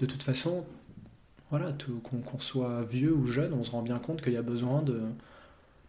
de 0.00 0.06
toute 0.06 0.24
façon, 0.24 0.64
voilà, 1.50 1.72
qu'on 2.02 2.40
soit 2.40 2.82
vieux 2.82 3.14
ou 3.14 3.24
jeune, 3.24 3.52
on 3.52 3.62
se 3.62 3.70
rend 3.70 3.82
bien 3.82 4.00
compte 4.00 4.20
qu'il 4.20 4.32
y 4.32 4.36
a 4.36 4.42
besoin 4.42 4.82
de, 4.82 5.00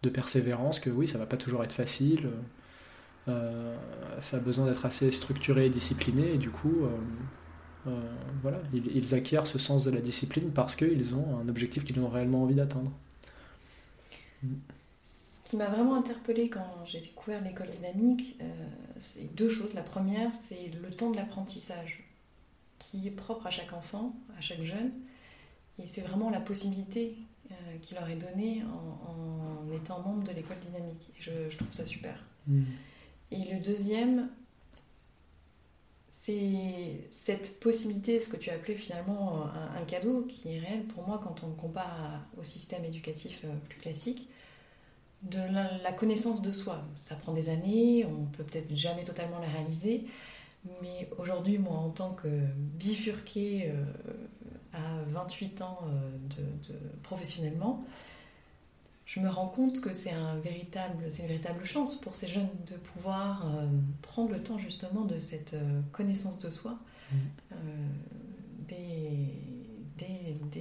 de, 0.04 0.08
persévérance, 0.08 0.78
que 0.78 0.88
oui, 0.88 1.08
ça 1.08 1.18
va 1.18 1.26
pas 1.26 1.36
toujours 1.36 1.64
être 1.64 1.72
facile, 1.72 2.28
euh, 3.26 3.76
ça 4.20 4.36
a 4.36 4.40
besoin 4.40 4.66
d'être 4.66 4.86
assez 4.86 5.10
structuré 5.10 5.66
et 5.66 5.70
discipliné, 5.70 6.34
et 6.34 6.38
du 6.38 6.50
coup, 6.50 6.86
euh, 7.88 7.90
voilà, 8.40 8.60
ils, 8.72 8.86
ils, 8.96 9.16
acquièrent 9.16 9.48
ce 9.48 9.58
sens 9.58 9.82
de 9.82 9.90
la 9.90 10.00
discipline 10.00 10.52
parce 10.54 10.76
qu'ils 10.76 11.12
ont 11.16 11.40
un 11.44 11.48
objectif 11.48 11.82
qu'ils 11.82 11.98
ont 11.98 12.08
réellement 12.08 12.44
envie 12.44 12.54
d'atteindre 12.54 12.92
qui 15.52 15.58
m'a 15.58 15.68
vraiment 15.68 15.96
interpellée 15.96 16.48
quand 16.48 16.82
j'ai 16.86 17.00
découvert 17.00 17.42
l'école 17.42 17.68
dynamique, 17.68 18.38
euh, 18.40 18.44
c'est 18.96 19.34
deux 19.34 19.50
choses. 19.50 19.74
La 19.74 19.82
première, 19.82 20.34
c'est 20.34 20.70
le 20.80 20.90
temps 20.90 21.10
de 21.10 21.16
l'apprentissage, 21.16 22.08
qui 22.78 23.06
est 23.06 23.10
propre 23.10 23.48
à 23.48 23.50
chaque 23.50 23.74
enfant, 23.74 24.16
à 24.38 24.40
chaque 24.40 24.62
jeune. 24.62 24.92
Et 25.78 25.86
c'est 25.86 26.00
vraiment 26.00 26.30
la 26.30 26.40
possibilité 26.40 27.18
euh, 27.50 27.54
qui 27.82 27.92
leur 27.92 28.08
est 28.08 28.16
donnée 28.16 28.62
en, 28.64 29.70
étant 29.74 30.00
membre 30.00 30.24
de 30.24 30.32
l'école 30.32 30.58
dynamique. 30.60 31.10
Et 31.18 31.20
je, 31.20 31.54
trouve 31.54 31.70
ça 31.70 31.84
super. 31.84 32.14
Mm. 32.46 32.62
Et 33.32 33.52
le 33.52 33.60
deuxième, 33.60 34.30
c'est 36.08 37.08
cette 37.10 37.60
possibilité, 37.60 38.20
ce 38.20 38.30
que 38.30 38.38
tu 38.38 38.48
as 38.48 38.54
appelé 38.54 38.74
finalement 38.74 39.44
un, 39.78 39.84
cadeau, 39.84 40.22
qui 40.22 40.48
est 40.56 40.60
réel 40.60 40.84
pour 40.84 41.06
moi 41.06 41.20
quand 41.22 41.44
on 41.44 41.48
le 41.48 41.56
compare 41.56 42.22
au 42.40 42.44
système 42.44 42.86
éducatif 42.86 43.42
euh, 43.44 43.54
plus 43.68 43.80
classique 43.80 44.30
de 45.22 45.38
la, 45.82 45.92
connaissance 45.92 46.42
de 46.42 46.52
soi. 46.52 46.84
Ça 46.98 47.14
prend 47.14 47.32
des 47.32 47.48
années, 47.48 48.06
on 48.06 48.24
peut 48.26 48.44
peut-être 48.44 48.74
jamais 48.74 49.04
totalement 49.04 49.38
la 49.38 49.48
réaliser, 49.48 50.06
mais 50.80 51.08
aujourd'hui, 51.18 51.58
moi, 51.58 51.76
en 51.76 51.90
tant 51.90 52.12
que 52.12 52.28
bifurquée 52.56 53.70
euh, 53.70 53.84
à 54.72 55.02
28 55.08 55.62
ans 55.62 55.78
euh, 55.84 56.10
de, 56.68 56.74
professionnellement, 57.02 57.84
je 59.04 59.20
me 59.20 59.28
rends 59.28 59.48
compte 59.48 59.80
que 59.80 59.92
c'est 59.92 60.12
un 60.12 60.36
véritable, 60.36 61.04
une 61.04 61.26
véritable 61.26 61.64
chance 61.64 62.00
pour 62.00 62.14
ces 62.14 62.28
jeunes 62.28 62.48
de 62.68 62.76
pouvoir 62.76 63.46
euh, 63.46 63.66
prendre 64.00 64.30
le 64.30 64.42
temps 64.42 64.58
justement 64.58 65.04
de 65.04 65.18
cette 65.18 65.56
connaissance 65.92 66.38
de 66.38 66.50
soi 66.50 66.78
mmh. 67.10 67.16
dès, 68.68 68.76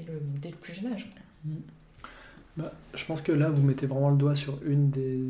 le, 0.08 0.56
plus 0.56 0.74
jeune 0.74 0.94
âge. 0.94 1.10
Mmh. 1.46 1.56
Bah, 2.58 2.72
je 2.94 3.06
pense 3.06 3.22
que 3.22 3.32
là, 3.32 3.50
vous 3.50 3.64
mettez 3.64 3.86
vraiment 3.86 4.10
le 4.10 4.18
doigt 4.18 4.36
sur 4.36 4.60
une 4.66 4.90
des 4.90 5.30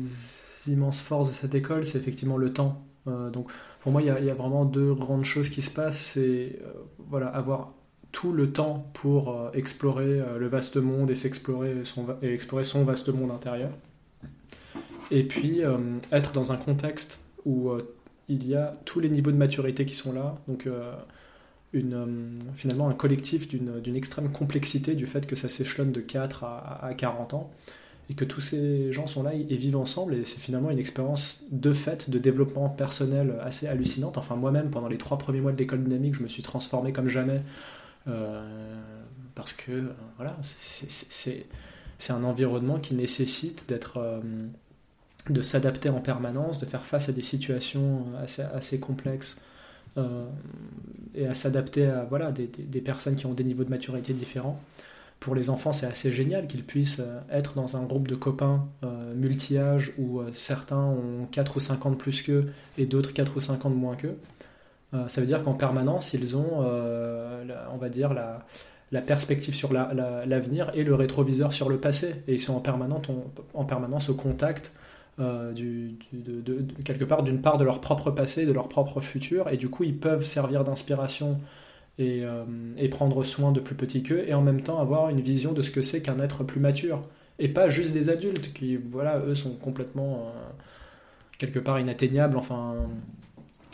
immenses 0.66 1.00
forces 1.00 1.30
de 1.30 1.34
cette 1.34 1.54
école, 1.54 1.84
c'est 1.86 1.98
effectivement 1.98 2.36
le 2.36 2.52
temps. 2.52 2.84
Euh, 3.08 3.30
donc, 3.30 3.50
pour 3.80 3.92
moi, 3.92 4.02
il 4.02 4.06
y, 4.06 4.30
a 4.30 4.34
vraiment 4.34 4.64
deux 4.64 4.94
grandes 4.94 5.24
choses 5.24 5.48
qui 5.48 5.62
se 5.62 5.70
passent. 5.70 5.98
C'est 5.98 6.58
euh, 6.62 6.72
voilà, 7.08 7.28
avoir 7.28 7.74
tout 8.12 8.32
le 8.32 8.52
temps 8.52 8.90
pour 8.92 9.30
euh, 9.30 9.50
explorer 9.54 10.22
le 10.38 10.46
vaste 10.46 10.76
monde 10.76 11.10
et 11.10 11.14
s'explorer 11.14 11.84
son, 11.84 12.06
et 12.22 12.32
explorer 12.32 12.64
son 12.64 12.84
vaste 12.84 13.08
monde 13.08 13.30
intérieur. 13.30 13.70
Et 15.10 15.24
puis, 15.24 15.60
être 16.10 16.32
dans 16.32 16.52
un 16.52 16.56
contexte 16.56 17.20
où 17.44 17.70
il 18.28 18.46
y 18.46 18.54
a 18.54 18.72
tous 18.86 18.98
les 18.98 19.10
niveaux 19.10 19.32
de 19.32 19.36
maturité 19.36 19.84
qui 19.84 19.94
sont 19.94 20.12
là. 20.12 20.36
Euh, 21.74 22.06
finalement 22.54 22.88
un 22.88 22.94
collectif 22.94 23.48
d'une 23.48 23.96
extrême 23.96 24.30
complexité 24.30 24.94
du 24.94 25.06
fait 25.06 25.26
que 25.26 25.36
ça 25.36 25.48
s'échelonne 25.48 25.90
de 25.90 26.00
4 26.00 26.44
à, 26.44 26.92
40 26.96 27.32
ans 27.32 27.50
et 28.10 28.14
que 28.14 28.26
tous 28.26 28.42
ces 28.42 28.92
gens 28.92 29.06
sont 29.06 29.22
là 29.22 29.32
et 29.32 29.56
vivent 29.56 29.78
ensemble 29.78 30.14
et 30.14 30.24
c'est 30.26 30.40
finalement 30.40 30.70
une 30.70 30.78
expérience 30.78 31.40
de 31.50 31.72
fait 31.72 32.10
de 32.10 32.18
développement 32.18 32.68
personnel 32.68 33.36
assez 33.40 33.68
hallucinante. 33.68 34.18
Enfin 34.18 34.36
moi-même 34.36 34.70
pendant 34.70 34.88
les 34.88 34.98
trois 34.98 35.16
premiers 35.16 35.40
mois 35.40 35.52
de 35.52 35.56
l'école 35.56 35.82
dynamique 35.82 36.14
je 36.14 36.22
me 36.22 36.28
suis 36.28 36.42
transformé 36.42 36.92
comme 36.92 37.08
jamais 37.08 37.40
euh, 38.06 38.44
parce 39.34 39.54
que 39.54 39.72
euh, 39.72 39.92
voilà 40.18 40.36
c'est 40.42 42.12
un 42.12 42.24
environnement 42.24 42.80
qui 42.80 42.94
nécessite 42.94 43.66
d'être 43.68 44.20
de 45.30 45.40
s'adapter 45.40 45.88
en 45.88 46.00
permanence, 46.00 46.58
de 46.58 46.66
faire 46.66 46.84
face 46.84 47.08
à 47.08 47.12
des 47.12 47.22
situations 47.22 48.06
assez 48.54 48.80
complexes 48.80 49.38
et 51.14 51.26
à 51.26 51.34
s'adapter 51.34 51.86
à 51.86 52.04
voilà, 52.08 52.32
des, 52.32 52.46
des, 52.46 52.80
personnes 52.80 53.16
qui 53.16 53.26
ont 53.26 53.34
des 53.34 53.44
niveaux 53.44 53.64
de 53.64 53.70
maturité 53.70 54.12
différents. 54.12 54.60
Pour 55.20 55.34
les 55.34 55.50
enfants, 55.50 55.72
c'est 55.72 55.86
assez 55.86 56.10
génial 56.10 56.46
qu'ils 56.46 56.64
puissent 56.64 57.02
être 57.30 57.54
dans 57.54 57.76
un 57.76 57.84
groupe 57.84 58.08
de 58.08 58.16
copains 58.16 58.66
multi-âges 59.14 59.92
où 59.98 60.20
certains 60.32 60.82
ont 60.82 61.26
4 61.30 61.56
ou 61.56 61.60
5 61.60 61.86
ans 61.86 61.90
de 61.90 61.96
plus 61.96 62.22
qu'eux 62.22 62.52
et 62.76 62.86
d'autres 62.86 63.12
4 63.12 63.36
ou 63.36 63.40
5 63.40 63.64
ans 63.66 63.70
de 63.70 63.76
moins 63.76 63.94
qu'eux. 63.94 64.16
ça 65.06 65.20
veut 65.20 65.26
dire 65.28 65.44
qu'en 65.44 65.54
permanence, 65.54 66.12
ils 66.14 66.36
ont, 66.36 66.60
on 66.60 67.76
va 67.76 67.88
dire, 67.88 68.14
la, 68.14 68.44
la 68.92 69.00
perspective 69.00 69.54
sur 69.54 69.72
l'avenir 69.72 70.70
et 70.74 70.84
le 70.84 70.94
rétroviseur 70.94 71.52
sur 71.52 71.68
le 71.70 71.78
passé. 71.78 72.22
Et 72.28 72.34
ils 72.34 72.40
sont 72.40 72.54
en 72.54 72.60
permanence, 72.60 73.06
en 73.54 73.64
permanence 73.64 74.10
au 74.10 74.14
contact 74.14 74.72
euh, 75.20 75.52
du, 75.52 75.98
de, 76.12 76.64
quelque 76.84 77.04
part 77.04 77.22
d'une 77.22 77.42
part 77.42 77.58
de 77.58 77.64
leur 77.64 77.80
propre 77.80 78.10
passé, 78.10 78.46
de 78.46 78.52
leur 78.52 78.68
propre 78.68 79.00
futur, 79.00 79.48
et 79.50 79.58
du 79.58 79.68
coup 79.68 79.84
ils 79.84 79.98
peuvent 79.98 80.24
servir 80.24 80.64
d'inspiration 80.64 81.38
et, 81.98 82.24
euh, 82.24 82.44
et, 82.78 82.88
prendre 82.88 83.22
soin 83.22 83.52
de 83.52 83.60
plus 83.60 83.74
petits 83.74 84.02
qu'eux, 84.02 84.24
et 84.26 84.32
en 84.32 84.40
même 84.40 84.62
temps 84.62 84.80
avoir 84.80 85.10
une 85.10 85.20
vision 85.20 85.52
de 85.52 85.60
ce 85.60 85.70
que 85.70 85.82
c'est 85.82 86.00
qu'un 86.02 86.18
être 86.18 86.44
plus 86.44 86.60
mature, 86.60 87.02
et 87.38 87.48
pas 87.48 87.68
juste 87.68 87.92
des 87.92 88.08
adultes 88.08 88.54
qui, 88.54 88.76
voilà, 88.76 89.18
eux 89.20 89.34
sont 89.34 89.54
complètement 89.54 90.14
euh, 90.14 90.40
quelque 91.38 91.58
part 91.58 91.78
inatteignables, 91.78 92.38
enfin 92.38 92.74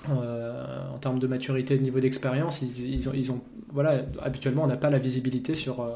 euh, 0.08 0.88
en 0.94 0.98
termes 0.98 1.18
de 1.18 1.26
maturité 1.26 1.76
de 1.76 1.82
niveau 1.82 1.98
d'expérience, 1.98 2.62
ils, 2.62 3.30
ont, 3.30 3.40
voilà, 3.72 4.02
habituellement, 4.22 4.62
on 4.62 4.68
n'a 4.68 4.76
pas 4.76 4.90
la 4.90 4.98
visibilité 4.98 5.54
sur, 5.54 5.80
euh, 5.80 5.90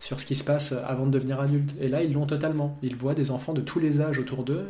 sur 0.00 0.20
ce 0.20 0.26
qui 0.26 0.34
se 0.34 0.42
passe 0.42 0.72
avant 0.72 1.06
de 1.06 1.10
devenir 1.10 1.40
adulte. 1.40 1.74
Et 1.80 1.88
là, 1.88 2.02
ils 2.02 2.12
l'ont 2.12 2.26
totalement. 2.26 2.78
Ils 2.82 2.96
voient 2.96 3.14
des 3.14 3.30
enfants 3.30 3.52
de 3.52 3.60
tous 3.60 3.78
les 3.78 4.00
âges 4.00 4.18
autour 4.18 4.42
d'eux, 4.42 4.66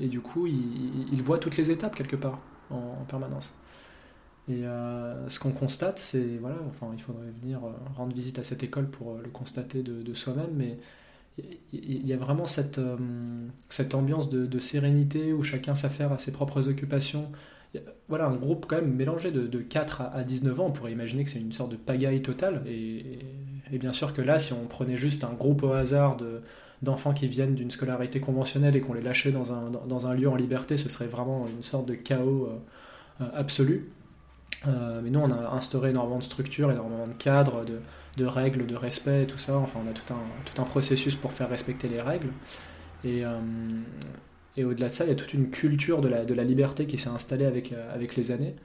et, 0.00 0.08
du 0.08 0.20
coup, 0.20 0.46
ils, 0.46 1.22
voient 1.22 1.38
toutes 1.38 1.56
les 1.56 1.70
étapes 1.70 1.94
quelque 1.94 2.16
part, 2.16 2.40
en, 2.70 3.04
permanence. 3.08 3.54
Et 4.48 4.64
euh, 4.64 5.28
ce 5.28 5.38
qu'on 5.38 5.52
constate, 5.52 5.98
c'est, 5.98 6.38
voilà, 6.40 6.56
enfin, 6.70 6.90
il 6.94 7.02
faudrait 7.02 7.30
venir 7.42 7.60
rendre 7.94 8.14
visite 8.14 8.38
à 8.38 8.42
cette 8.42 8.62
école 8.62 8.88
pour 8.88 9.18
le 9.22 9.28
constater 9.28 9.82
de, 9.82 10.14
soi-même, 10.14 10.54
mais 10.56 10.78
il 11.72 12.06
y 12.06 12.12
a 12.14 12.16
vraiment 12.16 12.46
cette, 12.46 12.80
cette 13.68 13.94
ambiance 13.94 14.30
de, 14.30 14.58
sérénité 14.58 15.34
où 15.34 15.42
chacun 15.42 15.74
s'affaire 15.74 16.10
à 16.10 16.16
ses 16.16 16.32
propres 16.32 16.68
occupations, 16.68 17.30
voilà, 18.08 18.26
un 18.26 18.36
groupe 18.36 18.66
quand 18.66 18.76
même 18.76 18.94
mélangé 18.94 19.30
de, 19.30 19.58
4 19.58 20.02
à 20.14 20.24
19 20.24 20.60
ans, 20.60 20.66
on 20.66 20.72
pourrait 20.72 20.92
imaginer 20.92 21.24
que 21.24 21.30
c'est 21.30 21.40
une 21.40 21.52
sorte 21.52 21.70
de 21.70 21.76
pagaille 21.76 22.22
totale. 22.22 22.62
Et, 22.66 23.18
bien 23.78 23.92
sûr 23.92 24.14
que 24.14 24.22
là, 24.22 24.38
si 24.38 24.52
on 24.52 24.64
prenait 24.64 24.96
juste 24.96 25.24
un 25.24 25.32
groupe 25.32 25.62
au 25.62 25.72
hasard 25.72 26.16
d'enfants 26.80 27.12
qui 27.12 27.28
viennent 27.28 27.54
d'une 27.54 27.70
scolarité 27.70 28.20
conventionnelle 28.20 28.76
et 28.76 28.80
qu'on 28.80 28.94
les 28.94 29.02
lâchait 29.02 29.32
dans 29.32 29.52
un, 30.06 30.14
lieu 30.14 30.28
en 30.28 30.36
liberté, 30.36 30.76
ce 30.76 30.88
serait 30.88 31.06
vraiment 31.06 31.46
une 31.46 31.62
sorte 31.62 31.86
de 31.86 31.94
chaos 31.94 32.48
euh, 32.50 33.24
euh, 33.24 33.28
absolu. 33.34 33.90
Euh, 34.66 35.00
mais 35.04 35.10
nous, 35.10 35.20
on 35.20 35.30
a 35.30 35.54
instauré 35.54 35.90
énormément 35.90 36.18
de 36.18 36.24
structures, 36.24 36.70
énormément 36.70 37.06
de 37.06 37.12
cadres, 37.12 37.64
de, 38.16 38.24
règles, 38.24 38.66
de 38.66 38.74
respect 38.74 39.26
tout 39.26 39.38
ça. 39.38 39.56
Enfin, 39.58 39.80
on 39.84 39.88
a 39.88 39.92
tout 39.92 40.12
un, 40.12 40.22
tout 40.44 40.60
un 40.60 40.64
processus 40.64 41.14
pour 41.14 41.32
faire 41.32 41.50
respecter 41.50 41.88
les 41.88 42.00
règles. 42.00 42.30
Et, 43.04 43.22
et 44.58 44.64
au-delà 44.64 44.88
de 44.88 44.92
ça, 44.92 45.04
il 45.04 45.08
y 45.08 45.12
a 45.12 45.14
toute 45.14 45.34
une 45.34 45.50
culture 45.50 46.00
de 46.00 46.08
la, 46.08 46.44
liberté 46.44 46.86
qui 46.86 46.98
s'est 46.98 47.08
installée 47.08 47.44
avec, 47.44 47.72
euh, 47.72 48.06
les 48.16 48.30
années 48.32 48.56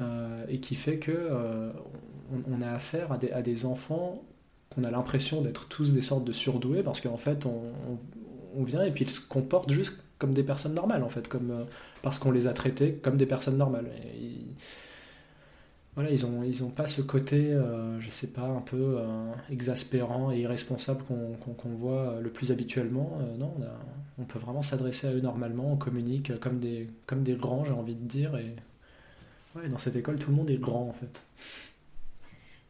euh, 0.00 0.44
et 0.48 0.60
qui 0.60 0.76
fait 0.76 0.98
que 0.98 1.10
euh, 1.12 1.72
a 2.62 2.72
affaire 2.72 3.10
à 3.10 3.42
des, 3.42 3.66
enfants 3.66 4.22
qu'on 4.70 4.84
a 4.84 4.92
l'impression 4.92 5.42
d'être 5.42 5.66
tous 5.66 5.92
des 5.92 6.02
sortes 6.02 6.24
de 6.24 6.32
surdoués 6.32 6.84
parce 6.84 7.00
qu'en 7.00 7.16
fait, 7.16 7.46
on, 7.46 8.62
vient 8.62 8.84
et 8.84 8.92
puis 8.92 9.04
ils 9.04 9.10
se 9.10 9.20
comportent 9.20 9.72
juste 9.72 9.94
comme 10.18 10.32
des 10.32 10.44
personnes 10.44 10.74
normales, 10.74 11.02
en 11.02 11.08
fait, 11.08 11.28
parce 12.02 12.20
qu'on 12.20 12.30
les 12.30 12.46
a 12.46 12.52
traités 12.52 12.92
comme 13.02 13.16
des 13.16 13.26
personnes 13.26 13.56
normales. 13.56 13.86
Voilà, 15.94 16.10
ils 16.10 16.26
n'ont 16.26 16.42
ils 16.42 16.64
ont 16.64 16.70
pas 16.70 16.86
ce 16.86 17.02
côté, 17.02 17.52
euh, 17.52 18.00
je 18.00 18.10
sais 18.10 18.26
pas, 18.26 18.42
un 18.42 18.60
peu 18.60 18.96
euh, 18.98 19.32
exaspérant 19.50 20.32
et 20.32 20.40
irresponsable 20.40 21.04
qu'on 21.04 21.68
voit 21.70 22.18
le 22.20 22.30
plus 22.30 22.50
habituellement. 22.50 23.18
Euh, 23.20 23.36
non, 23.36 23.54
on, 24.18 24.24
peut 24.24 24.40
vraiment 24.40 24.62
s'adresser 24.62 25.06
à 25.06 25.12
eux 25.12 25.20
normalement, 25.20 25.72
on 25.72 25.76
communique 25.76 26.38
comme 26.40 26.58
des, 26.58 26.90
comme 27.06 27.22
des 27.22 27.34
grands, 27.34 27.64
j'ai 27.64 27.72
envie 27.72 27.94
de 27.94 28.06
dire. 28.06 28.36
Et 28.36 28.56
ouais, 29.56 29.68
dans 29.68 29.78
cette 29.78 29.94
école, 29.94 30.18
tout 30.18 30.30
le 30.30 30.36
monde 30.36 30.50
est 30.50 30.58
grand 30.58 30.88
en 30.88 30.92
fait. 30.92 31.22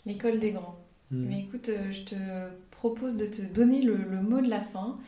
L'école 0.04 0.38
des 0.38 0.52
grands. 0.52 0.78
Hmm. 1.10 1.24
Mais 1.28 1.40
écoute, 1.40 1.70
je 1.90 2.02
te 2.02 2.14
propose 2.72 3.16
de 3.16 3.24
te 3.24 3.40
donner 3.40 3.80
le, 3.80 3.96
le 3.96 4.20
mot 4.20 4.42
de 4.42 4.50
la 4.50 4.60
fin 4.60 4.98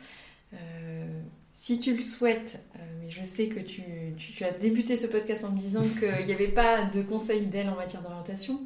si 1.59 1.79
tu 1.79 1.95
le 1.95 2.01
souhaites, 2.01 2.63
euh, 2.75 2.79
mais 3.01 3.09
je 3.09 3.23
sais 3.23 3.47
que 3.47 3.59
tu, 3.59 4.43
as 4.43 4.51
débuté 4.51 4.95
ce 4.95 5.07
podcast 5.07 5.43
en 5.43 5.49
me 5.49 5.57
disant 5.57 5.81
qu'il 5.99 6.27
n'y 6.27 6.31
avait 6.31 6.49
pas 6.49 6.83
de 6.83 7.01
conseil 7.01 7.47
d'elle 7.47 7.67
en 7.67 7.75
matière 7.75 8.03
d'orientation. 8.03 8.61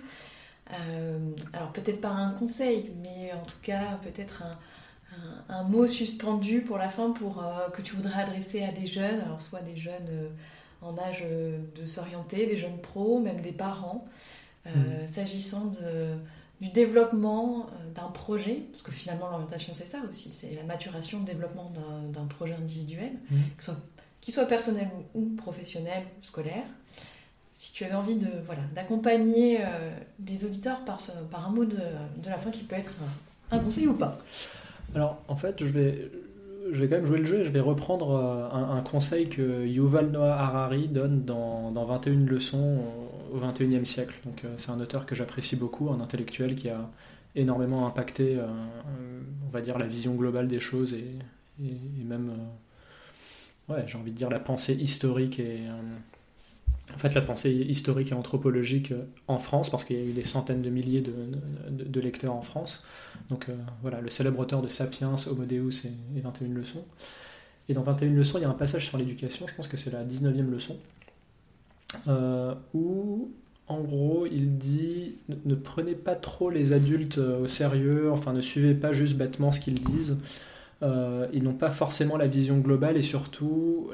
Euh, 0.73 1.17
alors 1.53 1.71
peut-être 1.71 2.01
pas 2.01 2.09
un 2.09 2.31
conseil, 2.31 2.91
mais 3.01 3.31
en 3.31 3.45
tout 3.45 3.57
cas 3.61 3.97
peut-être 4.03 4.43
un, 5.47 5.63
mot 5.63 5.87
suspendu 5.87 6.61
pour 6.61 6.77
la 6.77 6.89
fin 6.89 7.11
pour, 7.11 7.41
euh, 7.41 7.69
que 7.69 7.81
tu 7.81 7.95
voudrais 7.95 8.23
adresser 8.23 8.61
à 8.61 8.73
des 8.73 8.87
jeunes, 8.87 9.21
alors 9.21 9.41
soit 9.41 9.61
des 9.61 9.77
jeunes 9.77 10.29
en 10.81 10.97
âge 10.97 11.23
de 11.23 11.85
s'orienter, 11.85 12.45
des 12.45 12.57
jeunes 12.57 12.81
pros, 12.81 13.21
même 13.21 13.39
des 13.39 13.53
parents, 13.53 14.05
mmh. 14.65 15.07
s'agissant 15.07 15.67
de 15.67 16.17
du 16.61 16.69
développement 16.69 17.65
euh, 17.65 17.93
d'un 17.93 18.09
projet, 18.09 18.63
parce 18.71 18.83
que 18.83 18.91
finalement 18.91 19.29
l'orientation 19.29 19.73
c'est 19.73 19.87
ça 19.87 19.97
aussi, 20.09 20.29
c'est 20.29 20.53
la 20.55 20.63
maturation, 20.63 21.19
le 21.19 21.25
développement 21.25 21.73
d'un 22.13 22.25
projet 22.25 22.53
individuel, 22.53 23.13
mmh. 23.29 23.35
qu'il 23.55 23.63
soit, 23.63 24.43
soit, 24.43 24.45
personnel 24.45 24.87
ou, 25.15 25.25
professionnel 25.35 26.03
ou 26.19 26.23
scolaire. 26.23 26.63
Si 27.53 27.73
tu 27.73 27.83
avais 27.83 27.95
envie 27.95 28.15
de 28.15 28.29
voilà 28.45 28.61
d'accompagner 28.75 29.59
euh, 29.59 29.91
les 30.25 30.45
auditeurs 30.45 30.85
par, 30.85 31.01
ce, 31.01 31.11
par 31.29 31.47
un 31.47 31.49
mot 31.49 31.65
de, 31.65 31.75
de, 31.75 32.29
la 32.29 32.37
fin 32.37 32.49
qui 32.49 32.63
peut 32.63 32.75
être 32.75 32.93
un 33.51 33.59
conseil 33.59 33.87
ou 33.87 33.93
pas. 33.93 34.17
Alors 34.95 35.21
en 35.27 35.35
fait 35.35 35.55
je 35.59 35.71
vais, 35.71 36.11
je 36.71 36.81
vais 36.81 36.87
quand 36.87 36.95
même 36.95 37.05
jouer 37.05 37.17
le 37.17 37.25
jeu 37.25 37.41
et 37.41 37.45
je 37.45 37.49
vais 37.49 37.59
reprendre 37.59 38.11
euh, 38.11 38.77
un, 38.77 38.81
conseil 38.81 39.27
que 39.27 39.65
Yuval 39.65 40.11
Noah 40.11 40.33
Harari 40.33 40.87
donne 40.87 41.23
dans, 41.23 41.71
dans 41.71 41.85
21 41.85 42.25
leçons 42.25 42.79
au 43.31 43.39
21e 43.39 43.85
siècle. 43.85 44.15
Donc 44.25 44.43
euh, 44.43 44.53
c'est 44.57 44.71
un 44.71 44.79
auteur 44.79 45.05
que 45.05 45.15
j'apprécie 45.15 45.55
beaucoup, 45.55 45.89
un 45.89 45.99
intellectuel 45.99 46.55
qui 46.55 46.69
a 46.69 46.89
énormément 47.35 47.87
impacté, 47.87 48.37
euh, 48.37 48.45
on 49.47 49.49
va 49.49 49.61
dire, 49.61 49.77
la 49.77 49.87
vision 49.87 50.15
globale 50.15 50.47
des 50.47 50.59
choses 50.59 50.93
et, 50.93 51.05
même, 52.03 52.31
ouais, 53.69 53.83
j'ai 53.87 53.97
envie 53.97 54.11
de 54.11 54.17
dire, 54.17 54.29
la 54.29 54.39
pensée 54.39 54.73
historique 54.73 55.39
et 55.39 55.59
en 56.93 56.97
fait 56.97 57.13
la 57.13 57.21
pensée 57.21 57.51
historique 57.51 58.11
et 58.11 58.13
anthropologique 58.13 58.93
en 59.27 59.37
France, 59.37 59.69
parce 59.69 59.83
qu'il 59.83 59.97
y 59.97 60.01
a 60.01 60.05
eu 60.05 60.13
des 60.13 60.23
centaines 60.23 60.61
de 60.61 60.69
milliers 60.69 61.01
de, 61.01 61.99
lecteurs 61.99 62.33
en 62.33 62.41
France. 62.41 62.83
Donc 63.29 63.49
euh, 63.49 63.55
voilà, 63.81 64.01
le 64.01 64.09
célèbre 64.09 64.39
auteur 64.39 64.61
de 64.61 64.67
Sapiens, 64.67 65.15
Homo 65.27 65.45
Deus 65.45 65.85
et, 65.85 66.19
21 66.21 66.49
leçons. 66.49 66.85
Et 67.69 67.73
dans 67.73 67.83
21 67.83 68.13
leçons, 68.13 68.37
il 68.39 68.41
y 68.41 68.45
a 68.45 68.49
un 68.49 68.53
passage 68.53 68.87
sur 68.87 68.97
l'éducation, 68.97 69.47
je 69.47 69.55
pense 69.55 69.67
que 69.67 69.77
c'est 69.77 69.91
la 69.91 70.03
19e 70.03 70.49
leçon, 70.49 70.77
euh, 72.07 72.53
où 72.73 73.31
en 73.67 73.81
gros 73.81 74.25
il 74.29 74.57
dit 74.57 75.15
ne, 75.45 75.55
prenez 75.55 75.95
pas 75.95 76.15
trop 76.15 76.49
les 76.49 76.73
adultes 76.73 77.17
euh, 77.17 77.43
au 77.43 77.47
sérieux, 77.47 78.11
enfin 78.11 78.33
ne 78.33 78.41
suivez 78.41 78.73
pas 78.73 78.91
juste 78.91 79.15
bêtement 79.15 79.51
ce 79.51 79.59
qu'ils 79.59 79.81
disent. 79.81 80.17
ils 81.33 81.43
n'ont 81.43 81.53
pas 81.53 81.69
forcément 81.69 82.17
la 82.17 82.27
vision 82.27 82.57
globale 82.57 82.97
et 82.97 83.03
surtout 83.03 83.91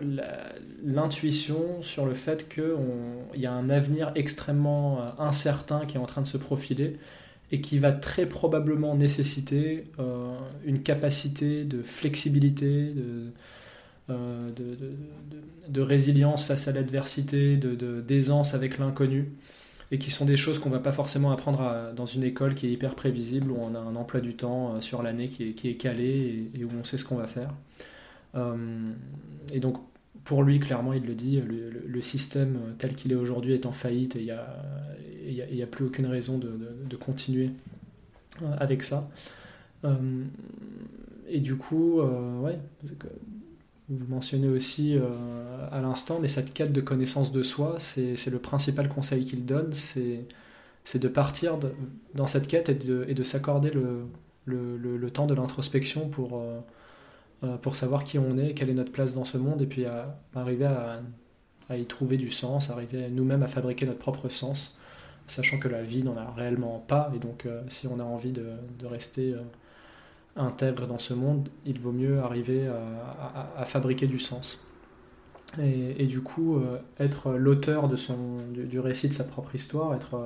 l'intuition 0.86 1.82
sur 1.82 2.06
le 2.06 2.14
fait 2.14 2.48
qu'il 2.48 3.42
y 3.42 3.46
a 3.46 3.52
un 3.52 3.70
avenir 3.70 4.12
extrêmement 4.16 5.00
incertain 5.20 5.86
qui 5.86 5.98
est 5.98 6.00
en 6.00 6.06
train 6.06 6.22
de 6.22 6.28
se 6.28 6.38
profiler 6.38 6.98
et 7.52 7.62
qui 7.62 7.80
va 7.80 7.92
très 7.92 8.26
probablement 8.26 8.96
nécessiter 8.96 9.86
euh, 10.00 10.34
une 10.66 10.82
capacité 10.82 11.64
de 11.64 11.82
flexibilité, 11.82 12.92
de, 12.92 13.32
euh, 14.10 14.50
de, 15.70 15.82
résilience 15.82 16.46
face 16.46 16.68
à 16.68 16.72
l'adversité, 16.72 17.58
d'aisance 17.58 18.54
avec 18.54 18.78
l'inconnu, 18.78 19.32
et 19.92 20.00
qui 20.00 20.12
sont 20.12 20.26
des 20.26 20.38
choses 20.38 20.60
qu'on 20.60 20.70
ne 20.70 20.76
va 20.76 20.82
pas 20.82 20.92
forcément 20.92 21.32
apprendre 21.32 21.94
dans 21.96 22.06
une 22.06 22.24
école 22.24 22.56
qui 22.56 22.68
est 22.68 22.72
hyper 22.72 22.96
prévisible, 22.96 23.52
où 23.52 23.58
on 23.60 23.74
a 23.76 23.80
un 23.80 23.96
emploi 23.96 24.20
du 24.20 24.36
temps 24.36 24.76
euh, 24.76 24.82
sur 24.82 25.02
l'année 25.04 25.30
qui 25.30 25.44
est, 25.50 25.76
calé 25.76 26.50
et, 26.54 26.64
où 26.64 26.70
on 26.80 26.84
sait 26.84 26.98
ce 26.98 27.06
qu'on 27.06 27.18
va 27.18 27.28
faire. 27.28 27.54
et 29.54 29.60
donc 29.60 29.78
pour 30.28 30.44
lui, 30.44 30.60
clairement, 30.60 30.92
il 30.92 31.06
le 31.06 31.16
dit, 31.16 31.42
le, 31.42 32.02
système 32.02 32.76
tel 32.78 32.96
qu'il 32.96 33.14
est 33.14 33.16
aujourd'hui 33.16 33.54
est 33.54 33.66
en 33.66 33.72
faillite 33.72 34.18
et 34.18 34.28
il 35.26 35.56
n'y 35.56 35.64
a, 35.64 35.68
plus 35.68 35.86
aucune 35.86 36.06
raison 36.06 36.38
de, 36.38 36.96
continuer 36.98 37.52
euh, 38.42 38.54
avec 38.60 38.84
ça. 38.84 39.10
Euh, 39.86 40.24
et 41.30 41.40
du 41.40 41.56
coup, 41.56 42.02
euh, 42.02 42.40
ouais, 42.42 42.60
vous 43.90 44.06
mentionnez 44.08 44.50
aussi 44.50 44.98
à 45.72 45.82
l'instant, 45.82 46.20
mais 46.22 46.28
cette 46.28 46.54
quête 46.54 46.74
de 46.74 46.82
connaissance 46.82 47.32
de 47.32 47.44
soi, 47.44 47.78
c'est 47.80 48.30
le 48.30 48.40
principal 48.40 48.90
conseil 48.90 49.26
qu'il 49.26 49.46
donne, 49.46 49.72
c'est 49.74 51.00
de 51.00 51.08
partir 51.08 51.58
dans 52.14 52.28
cette 52.28 52.48
quête 52.48 52.70
et 52.70 52.74
de, 52.76 53.24
s'accorder 53.24 53.72
le, 53.72 55.10
temps 55.12 55.26
de 55.26 55.34
l'introspection 55.34 56.10
pour 56.10 56.42
euh, 57.44 57.56
pour 57.58 57.76
savoir 57.76 58.04
qui 58.04 58.18
on 58.18 58.38
est, 58.38 58.56
quelle 58.56 58.70
est 58.72 58.74
notre 58.74 58.92
place 58.92 59.14
dans 59.14 59.26
ce 59.26 59.38
monde, 59.38 59.62
et 59.62 59.68
puis 59.68 59.86
à, 59.86 60.20
arriver 60.34 60.66
à 60.66 61.78
y 61.78 61.86
trouver 61.86 62.18
du 62.18 62.32
sens, 62.32 62.72
arriver 62.72 63.10
nous-mêmes 63.10 63.44
à 63.44 63.48
fabriquer 63.48 63.86
notre 63.86 64.00
propre 64.00 64.30
sens, 64.30 64.76
sachant 65.28 65.60
que 65.60 65.68
la 65.68 65.84
vie 65.84 66.04
n'en 66.04 66.18
a 66.18 66.32
réellement 66.32 66.80
pas, 66.88 67.12
et 67.16 67.20
donc 67.20 67.48
si 67.68 67.86
on 67.86 68.00
a 68.00 68.04
envie 68.04 68.32
de, 68.32 68.48
rester 68.86 69.36
intègre 70.38 70.88
dans 70.88 71.00
ce 71.00 71.14
monde, 71.14 71.50
il 71.66 71.80
vaut 71.80 71.92
mieux 71.92 72.20
arriver 72.20 72.68
à, 73.58 73.66
fabriquer 73.66 74.08
du 74.08 74.20
sens. 74.20 74.64
Et, 75.62 76.06
du 76.06 76.22
coup, 76.22 76.62
être 77.00 77.32
l'auteur 77.32 77.90
du, 77.90 78.80
récit 78.80 79.10
de 79.10 79.14
sa 79.14 79.24
propre 79.24 79.56
histoire, 79.56 79.94
être 79.94 80.20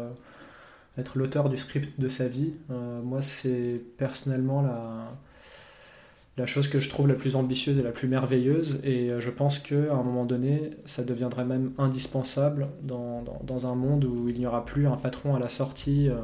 être 0.98 1.18
l'auteur 1.18 1.50
du 1.50 1.58
script 1.58 2.00
de 2.00 2.10
sa 2.10 2.28
vie. 2.28 2.54
Euh, 2.70 3.02
moi, 3.02 3.22
c'est 3.22 3.82
personnellement 3.98 4.62
la, 4.62 6.46
chose 6.46 6.70
que 6.70 6.80
je 6.80 6.90
trouve 6.90 7.08
la 7.08 7.14
plus 7.14 7.36
ambitieuse 7.36 7.78
et 7.78 7.84
la 7.84 7.92
plus 7.92 8.08
merveilleuse. 8.08 8.82
Et 8.84 9.12
euh, 9.12 9.20
je 9.20 9.30
pense 9.30 9.60
qu'à 9.60 9.94
un 9.94 10.04
moment 10.04 10.26
donné, 10.26 10.72
ça 10.86 11.04
deviendrait 11.04 11.46
même 11.46 11.72
indispensable 11.78 12.68
dans, 12.82 13.24
un 13.66 13.76
monde 13.76 14.06
où 14.06 14.28
il 14.28 14.40
n'y 14.40 14.48
aura 14.48 14.66
plus 14.66 14.88
un 14.88 14.98
patron 14.98 15.36
à 15.36 15.40
la 15.40 15.50
sortie, 15.50 16.10
euh, 16.10 16.16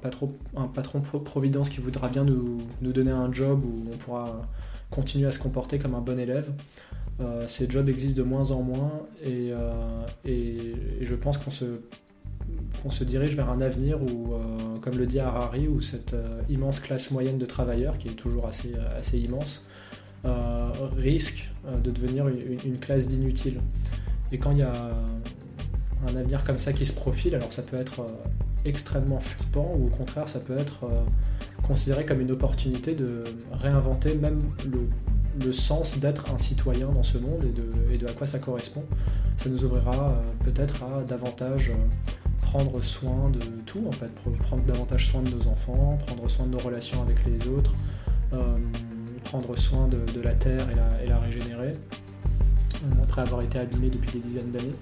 patron, 0.00 0.28
un 0.56 0.66
patron 0.66 1.00
providence 1.00 1.68
qui 1.68 1.80
voudra 1.80 2.08
bien 2.08 2.24
nous, 2.24 2.58
nous, 2.82 2.92
donner 2.92 3.10
un 3.10 3.32
job 3.32 3.64
où 3.64 3.84
on 3.92 3.96
pourra 3.96 4.38
continuer 4.90 5.26
à 5.26 5.32
se 5.32 5.38
comporter 5.38 5.78
comme 5.78 5.94
un 5.94 6.00
bon 6.00 6.18
élève. 6.18 6.50
ces 7.46 7.70
jobs 7.70 7.88
existent 7.88 8.20
de 8.20 8.26
moins 8.26 8.50
en 8.50 8.62
moins 8.62 9.02
et, 9.24 9.52
et 10.24 10.74
je 11.02 11.14
pense 11.14 11.38
qu'on 11.38 11.50
se 11.50 11.80
se 12.88 13.04
dirige 13.04 13.36
vers 13.36 13.50
un 13.50 13.60
avenir 13.60 14.00
où, 14.02 14.34
euh, 14.34 14.38
comme 14.80 14.96
le 14.96 15.06
dit 15.06 15.20
Harari, 15.20 15.68
où 15.68 15.80
cette 15.82 16.14
euh, 16.14 16.40
immense 16.48 16.80
classe 16.80 17.10
moyenne 17.10 17.38
de 17.38 17.46
travailleurs, 17.46 17.98
qui 17.98 18.08
est 18.08 18.12
toujours 18.12 18.46
assez, 18.46 18.74
euh, 18.74 18.98
assez 18.98 19.18
immense, 19.18 19.66
risque 20.98 21.48
de 21.82 21.90
devenir 21.90 22.28
une, 22.28 22.78
classe 22.78 23.08
d'inutiles. 23.08 23.58
Et 24.32 24.36
quand 24.36 24.50
il 24.50 24.58
y 24.58 24.62
a 24.62 24.92
un 26.06 26.14
avenir 26.14 26.44
comme 26.44 26.58
ça 26.58 26.74
qui 26.74 26.84
se 26.84 26.92
profile, 26.92 27.34
alors 27.34 27.50
ça 27.54 27.62
peut 27.62 27.78
être 27.78 28.04
extrêmement 28.64 29.20
flippant 29.20 29.72
ou 29.74 29.86
au 29.86 29.90
contraire 29.90 30.28
ça 30.28 30.40
peut 30.40 30.58
être 30.58 30.86
considéré 31.66 32.04
comme 32.04 32.20
une 32.20 32.32
opportunité 32.32 32.94
de 32.94 33.24
réinventer 33.52 34.14
même 34.14 34.38
le, 34.66 35.52
sens 35.52 35.98
d'être 35.98 36.32
un 36.32 36.38
citoyen 36.38 36.88
dans 36.88 37.02
ce 37.02 37.18
monde 37.18 37.44
et 37.44 37.52
de, 37.52 37.94
et 37.94 37.98
de, 37.98 38.06
à 38.06 38.12
quoi 38.12 38.26
ça 38.26 38.38
correspond. 38.38 38.84
Ça 39.36 39.48
nous 39.48 39.64
ouvrira 39.64 40.20
peut-être 40.44 40.82
à 40.82 41.02
davantage 41.04 41.72
prendre 42.50 42.82
soin 42.82 43.30
de 43.30 43.38
tout, 43.64 43.84
en 43.86 43.92
fait, 43.92 44.12
prendre 44.40 44.64
davantage 44.64 45.08
soin 45.08 45.22
de 45.22 45.30
nos 45.30 45.46
enfants, 45.46 45.96
prendre 46.04 46.28
soin 46.28 46.46
de 46.46 46.50
nos 46.50 46.58
relations 46.58 47.00
avec 47.02 47.18
les 47.24 47.46
autres, 47.46 47.72
euh, 48.32 48.58
prendre 49.22 49.56
soin 49.56 49.86
de, 49.86 50.20
la 50.20 50.34
terre 50.34 50.68
et 50.70 51.06
la, 51.06 51.18
régénérer, 51.20 51.70
euh, 51.70 53.02
après 53.04 53.22
avoir 53.22 53.42
été 53.42 53.60
abîmé 53.60 53.88
depuis 53.88 54.18
des 54.18 54.28
dizaines 54.28 54.50
d'années. 54.50 54.72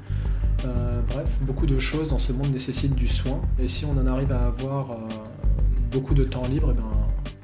Euh, 0.65 1.01
bref, 1.07 1.31
beaucoup 1.43 1.67
de 1.67 1.79
choses 1.79 2.09
dans 2.09 2.19
ce 2.19 2.33
monde 2.33 2.51
nécessitent 2.51 2.97
du 2.97 3.09
soin, 3.09 3.41
et 3.59 3.69
si 3.69 3.85
on 3.85 3.93
en 3.93 4.07
arrive 4.07 4.33
à 4.33 4.47
avoir 4.47 4.91
beaucoup 5.91 6.15
de 6.15 6.25
temps 6.25 6.47
libre, 6.47 6.73
eh 6.73 6.77
ben, 6.77 6.91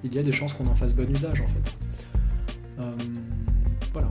il 0.03 0.15
y 0.15 0.19
a 0.19 0.23
des 0.23 0.33
chances 0.33 0.53
qu'on 0.53 0.67
en 0.67 0.75
fasse 0.75 0.95
bon 0.95 1.09
usage 1.09 1.41
en 1.41 1.47
fait. 1.47 2.87
voilà. 3.93 4.11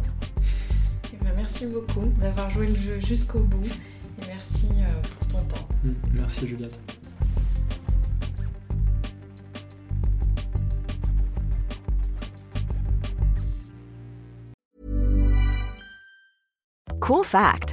Eh 1.14 1.18
ben, 1.24 1.32
merci 1.36 1.66
beaucoup 1.68 2.08
d'avoir 2.20 2.50
joué 2.50 2.68
le 2.68 2.76
jeu 2.76 3.00
jusqu'au 3.06 3.40
bout, 3.40 3.66
et 3.66 4.26
merci 4.28 4.68
pour 5.20 5.28
ton 5.28 5.44
temps. 5.46 5.68
Mm, 5.84 5.92
merci 6.16 6.48
Juliette. 6.48 6.80
Cool 17.02 17.26
fact 17.26 17.73